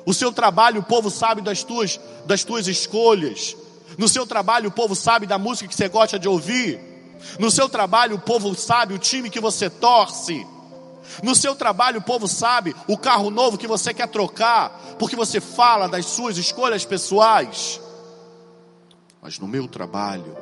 O 0.04 0.14
seu 0.14 0.32
trabalho, 0.32 0.80
o 0.80 0.84
povo 0.84 1.10
sabe 1.10 1.42
das 1.42 1.64
tuas, 1.64 1.98
das 2.24 2.44
tuas 2.44 2.68
escolhas. 2.68 3.56
No 3.98 4.08
seu 4.08 4.24
trabalho, 4.24 4.68
o 4.68 4.72
povo 4.72 4.94
sabe 4.94 5.26
da 5.26 5.38
música 5.38 5.68
que 5.68 5.74
você 5.74 5.88
gosta 5.88 6.18
de 6.18 6.28
ouvir. 6.28 6.78
No 7.40 7.50
seu 7.50 7.68
trabalho, 7.68 8.14
o 8.14 8.20
povo 8.20 8.54
sabe 8.54 8.94
o 8.94 8.98
time 8.98 9.28
que 9.28 9.40
você 9.40 9.68
torce. 9.68 10.46
No 11.22 11.34
seu 11.34 11.54
trabalho, 11.54 11.98
o 11.98 12.02
povo 12.02 12.26
sabe 12.28 12.74
o 12.86 12.96
carro 12.96 13.30
novo 13.30 13.58
que 13.58 13.66
você 13.66 13.92
quer 13.94 14.08
trocar, 14.08 14.96
porque 14.98 15.16
você 15.16 15.40
fala 15.40 15.88
das 15.88 16.06
suas 16.06 16.36
escolhas 16.36 16.84
pessoais. 16.84 17.80
Mas 19.20 19.38
no 19.38 19.48
meu 19.48 19.66
trabalho, 19.66 20.36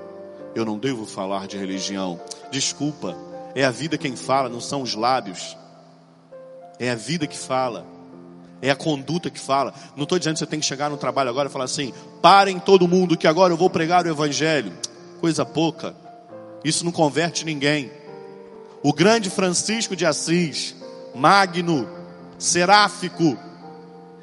eu 0.55 0.65
não 0.65 0.79
devo 0.79 1.07
falar 1.07 1.47
de 1.47 1.57
religião. 1.57 2.21
Desculpa, 2.51 3.17
é 3.55 3.65
a 3.65 3.71
vida 3.71 3.97
quem 3.97 4.17
fala, 4.17 4.49
não 4.49 4.61
são 4.61 4.83
os 4.83 4.95
lábios. 4.95 5.57
É 6.79 6.91
a 6.91 6.95
vida 6.95 7.27
que 7.27 7.39
fala. 7.39 7.87
É 8.61 8.71
a 8.71 8.77
conduta 8.77 9.31
que 9.31 9.39
fala. 9.39 9.75
Não 9.97 10.05
estou 10.05 10.19
dizendo 10.19 10.35
que 10.35 10.39
você 10.41 10.47
tem 10.47 10.61
que 10.61 10.67
chegar 10.67 10.91
no 10.91 10.97
trabalho 10.97 11.31
agora 11.31 11.49
e 11.49 11.53
falar 11.53 11.67
assim: 11.67 11.93
parem 12.21 12.59
todo 12.59 12.89
mundo 12.89 13.17
que 13.17 13.27
agora 13.27 13.53
eu 13.53 13.57
vou 13.57 13.71
pregar 13.71 14.07
o 14.07 14.09
Evangelho. 14.09 14.73
Coisa 15.21 15.45
pouca. 15.45 15.95
Isso 16.65 16.85
não 16.85 16.93
converte 16.93 17.45
ninguém. 17.45 17.91
O 18.87 18.93
grande 18.93 19.31
Francisco 19.31 19.97
de 19.97 20.05
Assis, 20.05 20.77
magno, 21.15 21.89
seráfico, 22.39 23.39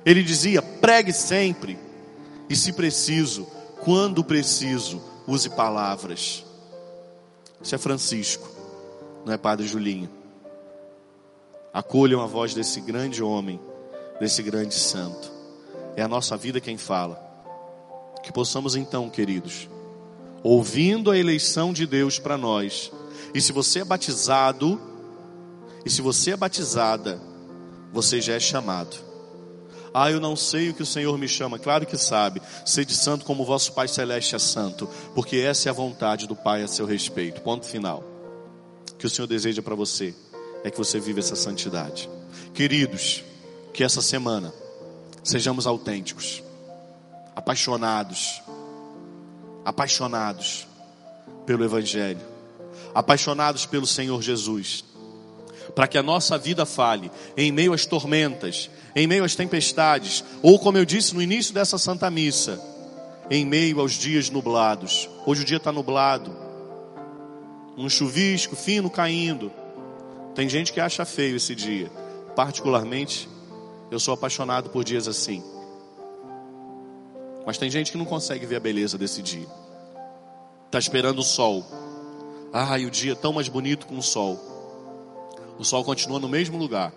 ele 0.05 0.21
dizia: 0.21 0.61
pregue 0.61 1.11
sempre, 1.11 1.79
e 2.47 2.55
se 2.55 2.71
preciso, 2.71 3.47
quando 3.79 4.23
preciso, 4.23 5.01
use 5.25 5.49
palavras. 5.49 6.45
Isso 7.59 7.73
é 7.73 7.77
Francisco, 7.79 8.47
não 9.25 9.33
é 9.33 9.37
Padre 9.37 9.67
Julinho. 9.67 10.07
Acolham 11.73 12.21
a 12.21 12.27
voz 12.27 12.53
desse 12.53 12.81
grande 12.81 13.23
homem, 13.23 13.59
desse 14.19 14.43
grande 14.43 14.75
santo. 14.75 15.31
É 15.95 16.03
a 16.03 16.07
nossa 16.07 16.37
vida 16.37 16.61
quem 16.61 16.77
fala. 16.77 17.19
Que 18.21 18.31
possamos 18.31 18.75
então, 18.75 19.09
queridos, 19.09 19.67
ouvindo 20.43 21.09
a 21.09 21.17
eleição 21.17 21.73
de 21.73 21.87
Deus 21.87 22.19
para 22.19 22.37
nós, 22.37 22.91
e 23.33 23.41
se 23.41 23.51
você 23.51 23.79
é 23.79 23.85
batizado, 23.85 24.79
e 25.85 25.89
se 25.89 26.01
você 26.01 26.31
é 26.31 26.37
batizada, 26.37 27.19
você 27.91 28.21
já 28.21 28.33
é 28.33 28.39
chamado. 28.39 28.95
Ah, 29.93 30.09
eu 30.09 30.19
não 30.19 30.35
sei 30.35 30.69
o 30.69 30.73
que 30.73 30.83
o 30.83 30.85
Senhor 30.85 31.17
me 31.17 31.27
chama. 31.27 31.59
Claro 31.59 31.85
que 31.85 31.97
sabe. 31.97 32.41
Sede 32.65 32.95
santo 32.95 33.25
como 33.25 33.43
o 33.43 33.45
vosso 33.45 33.73
Pai 33.73 33.87
Celeste 33.87 34.35
é 34.35 34.39
santo. 34.39 34.87
Porque 35.13 35.37
essa 35.37 35.67
é 35.67 35.69
a 35.69 35.73
vontade 35.73 36.27
do 36.27 36.35
Pai 36.35 36.63
a 36.63 36.67
seu 36.67 36.85
respeito. 36.85 37.41
Ponto 37.41 37.65
final. 37.65 38.03
O 38.91 38.95
que 38.95 39.05
o 39.05 39.09
Senhor 39.09 39.27
deseja 39.27 39.61
para 39.61 39.75
você 39.75 40.15
é 40.63 40.71
que 40.71 40.77
você 40.77 40.97
viva 40.99 41.19
essa 41.19 41.35
santidade. 41.35 42.09
Queridos, 42.53 43.23
que 43.73 43.83
essa 43.83 44.01
semana 44.01 44.53
sejamos 45.23 45.67
autênticos, 45.67 46.41
apaixonados, 47.35 48.41
apaixonados 49.65 50.67
pelo 51.45 51.65
Evangelho 51.65 52.30
apaixonados 52.93 53.65
pelo 53.65 53.87
Senhor 53.87 54.21
Jesus, 54.21 54.83
para 55.75 55.87
que 55.87 55.97
a 55.97 56.03
nossa 56.03 56.37
vida 56.37 56.65
fale 56.65 57.11
em 57.37 57.51
meio 57.51 57.73
às 57.73 57.85
tormentas, 57.85 58.69
em 58.95 59.07
meio 59.07 59.23
às 59.23 59.35
tempestades, 59.35 60.23
ou 60.41 60.59
como 60.59 60.77
eu 60.77 60.85
disse 60.85 61.13
no 61.13 61.21
início 61.21 61.53
dessa 61.53 61.77
Santa 61.77 62.09
Missa, 62.09 62.61
em 63.29 63.45
meio 63.45 63.79
aos 63.79 63.93
dias 63.93 64.29
nublados. 64.29 65.09
Hoje 65.25 65.43
o 65.43 65.45
dia 65.45 65.57
está 65.57 65.71
nublado, 65.71 66.35
um 67.77 67.89
chuvisco 67.89 68.55
fino 68.55 68.89
caindo. 68.89 69.51
Tem 70.35 70.47
gente 70.47 70.71
que 70.71 70.79
acha 70.79 71.05
feio 71.05 71.37
esse 71.37 71.55
dia. 71.55 71.89
Particularmente, 72.35 73.27
eu 73.89 73.99
sou 73.99 74.13
apaixonado 74.13 74.69
por 74.69 74.83
dias 74.83 75.07
assim. 75.07 75.43
Mas 77.45 77.57
tem 77.57 77.69
gente 77.69 77.91
que 77.91 77.97
não 77.97 78.05
consegue 78.05 78.45
ver 78.45 78.57
a 78.57 78.59
beleza 78.59 78.97
desse 78.97 79.21
dia. 79.21 79.47
Está 80.65 80.79
esperando 80.79 81.19
o 81.19 81.23
sol. 81.23 81.65
Ah, 82.53 82.77
e 82.77 82.85
o 82.85 82.91
dia 82.91 83.13
é 83.13 83.15
tão 83.15 83.31
mais 83.31 83.47
bonito 83.47 83.87
com 83.87 83.97
o 83.97 84.03
sol. 84.03 84.37
O 85.57 85.63
sol 85.63 85.85
continua 85.85 86.19
no 86.19 86.27
mesmo 86.27 86.57
lugar, 86.57 86.91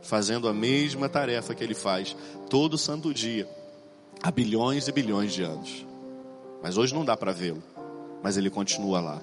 fazendo 0.00 0.48
a 0.48 0.54
mesma 0.54 1.08
tarefa 1.08 1.54
que 1.54 1.62
ele 1.62 1.74
faz 1.74 2.16
todo 2.48 2.78
santo 2.78 3.12
dia, 3.12 3.46
há 4.22 4.30
bilhões 4.30 4.88
e 4.88 4.92
bilhões 4.92 5.34
de 5.34 5.42
anos. 5.42 5.84
Mas 6.62 6.78
hoje 6.78 6.94
não 6.94 7.04
dá 7.04 7.16
para 7.16 7.32
vê-lo, 7.32 7.62
mas 8.22 8.36
ele 8.38 8.48
continua 8.48 9.00
lá. 9.00 9.22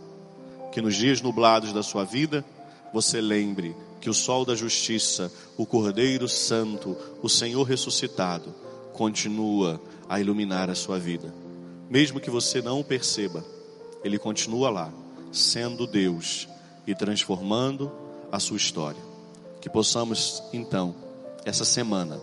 Que 0.72 0.82
nos 0.82 0.96
dias 0.96 1.22
nublados 1.22 1.74
da 1.74 1.82
sua 1.82 2.04
vida, 2.04 2.46
você 2.94 3.20
lembre 3.20 3.76
que 4.00 4.10
o 4.10 4.14
sol 4.14 4.46
da 4.46 4.54
justiça, 4.54 5.32
o 5.58 5.66
Cordeiro 5.66 6.28
Santo, 6.28 6.96
o 7.22 7.30
Senhor 7.30 7.64
ressuscitado, 7.64 8.54
continua 8.92 9.82
a 10.08 10.20
iluminar 10.20 10.70
a 10.70 10.76
sua 10.76 11.00
vida. 11.00 11.34
Mesmo 11.90 12.20
que 12.20 12.30
você 12.30 12.62
não 12.62 12.80
o 12.80 12.84
perceba, 12.84 13.44
ele 14.04 14.20
continua 14.20 14.70
lá, 14.70 14.94
sendo 15.34 15.86
Deus 15.88 16.48
e 16.88 16.96
transformando 16.96 17.92
a 18.32 18.40
sua 18.40 18.58
história. 18.58 19.02
Que 19.60 19.70
possamos, 19.70 20.42
então, 20.54 20.96
essa 21.44 21.66
semana, 21.66 22.22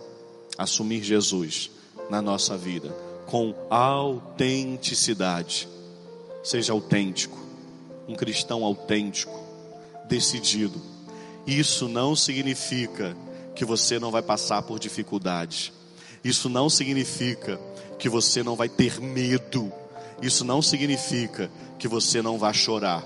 assumir 0.57 1.03
Jesus 1.03 1.69
na 2.09 2.21
nossa 2.21 2.57
vida 2.57 2.91
com 3.25 3.53
autenticidade. 3.69 5.67
Seja 6.43 6.73
autêntico, 6.73 7.37
um 8.07 8.15
cristão 8.15 8.65
autêntico, 8.65 9.39
decidido. 10.07 10.81
Isso 11.47 11.87
não 11.87 12.15
significa 12.15 13.15
que 13.55 13.63
você 13.63 13.99
não 13.99 14.11
vai 14.11 14.21
passar 14.21 14.61
por 14.63 14.79
dificuldades. 14.79 15.71
Isso 16.23 16.49
não 16.49 16.69
significa 16.69 17.59
que 17.97 18.09
você 18.09 18.43
não 18.43 18.55
vai 18.55 18.67
ter 18.67 18.99
medo. 18.99 19.71
Isso 20.21 20.43
não 20.43 20.61
significa 20.61 21.49
que 21.81 21.87
você 21.87 22.21
não 22.21 22.37
vai 22.37 22.53
chorar. 22.53 23.03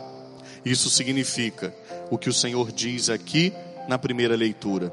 Isso 0.66 0.90
significa 0.90 1.74
o 2.12 2.18
que 2.18 2.28
o 2.28 2.34
Senhor 2.34 2.74
diz 2.74 3.10
aqui 3.10 3.54
na 3.88 3.98
primeira 3.98 4.36
leitura 4.36 4.92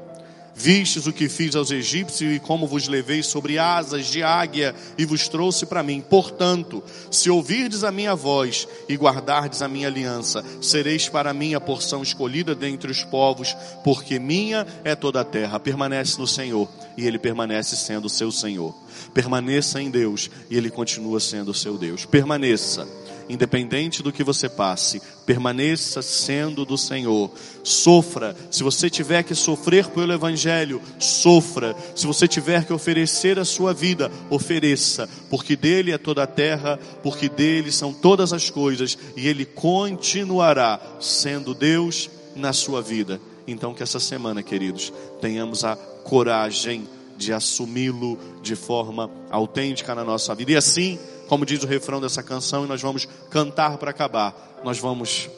Vistes 0.55 1.07
o 1.07 1.13
que 1.13 1.27
fiz 1.27 1.55
aos 1.55 1.71
egípcios 1.71 2.35
e 2.35 2.39
como 2.39 2.67
vos 2.67 2.87
levei 2.87 3.23
sobre 3.23 3.57
asas 3.57 4.05
de 4.05 4.21
águia 4.21 4.75
e 4.97 5.03
vos 5.03 5.27
trouxe 5.27 5.65
para 5.65 5.81
mim. 5.81 5.99
Portanto, 5.99 6.83
se 7.09 7.29
ouvirdes 7.29 7.83
a 7.83 7.91
minha 7.91 8.15
voz 8.15 8.67
e 8.87 8.95
guardardes 8.95 9.63
a 9.63 9.67
minha 9.67 9.87
aliança, 9.87 10.45
sereis 10.61 11.09
para 11.09 11.33
mim 11.33 11.55
a 11.55 11.59
porção 11.59 12.03
escolhida 12.03 12.53
dentre 12.53 12.91
os 12.91 13.03
povos, 13.03 13.55
porque 13.83 14.19
minha 14.19 14.67
é 14.83 14.95
toda 14.95 15.21
a 15.21 15.25
terra. 15.25 15.59
Permanece 15.59 16.19
no 16.19 16.27
Senhor 16.27 16.69
e 16.95 17.07
ele 17.07 17.17
permanece 17.17 17.75
sendo 17.75 18.07
seu 18.07 18.31
Senhor. 18.31 18.75
Permaneça 19.11 19.81
em 19.81 19.89
Deus 19.89 20.29
e 20.51 20.55
ele 20.55 20.69
continua 20.69 21.19
sendo 21.19 21.51
seu 21.51 21.79
Deus. 21.79 22.05
Permaneça 22.05 22.87
independente 23.29 24.03
do 24.03 24.11
que 24.11 24.23
você 24.23 24.49
passe, 24.49 25.01
permaneça 25.25 26.01
sendo 26.01 26.65
do 26.65 26.77
Senhor. 26.77 27.31
Sofra, 27.63 28.35
se 28.51 28.63
você 28.63 28.89
tiver 28.89 29.23
que 29.23 29.35
sofrer 29.35 29.87
pelo 29.87 30.13
Evangelho, 30.13 30.81
sofra. 30.99 31.75
Se 31.95 32.05
você 32.05 32.27
tiver 32.27 32.65
que 32.65 32.73
oferecer 32.73 33.39
a 33.39 33.45
sua 33.45 33.73
vida, 33.73 34.11
ofereça, 34.29 35.07
porque 35.29 35.55
dele 35.55 35.91
é 35.91 35.97
toda 35.97 36.23
a 36.23 36.27
terra, 36.27 36.79
porque 37.01 37.29
dele 37.29 37.71
são 37.71 37.93
todas 37.93 38.33
as 38.33 38.49
coisas, 38.49 38.97
e 39.15 39.27
ele 39.27 39.45
continuará 39.45 40.79
sendo 40.99 41.53
Deus 41.53 42.09
na 42.35 42.53
sua 42.53 42.81
vida. 42.81 43.19
Então, 43.47 43.73
que 43.73 43.83
essa 43.83 43.99
semana, 43.99 44.41
queridos, 44.41 44.91
tenhamos 45.21 45.63
a 45.63 45.75
coragem 45.75 46.87
de 47.17 47.31
assumi-lo 47.31 48.17
de 48.41 48.55
forma 48.55 49.09
autêntica 49.29 49.93
na 49.93 50.03
nossa 50.03 50.33
vida. 50.33 50.51
E 50.51 50.55
assim, 50.55 50.99
como 51.33 51.47
diz 51.47 51.63
o 51.63 51.65
refrão 51.65 51.99
dessa 51.99 52.21
canção, 52.21 52.63
e 52.63 52.67
nós 52.67 52.79
vamos 52.79 53.07
cantar 53.31 53.79
para 53.79 53.89
acabar. 53.89 54.59
Nós 54.63 54.77
vamos 54.77 55.31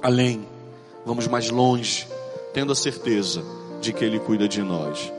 além, 0.00 0.46
vamos 1.04 1.26
mais 1.26 1.50
longe, 1.50 2.06
tendo 2.54 2.70
a 2.70 2.76
certeza 2.76 3.42
de 3.80 3.92
que 3.92 4.04
Ele 4.04 4.20
cuida 4.20 4.46
de 4.46 4.62
nós. 4.62 5.12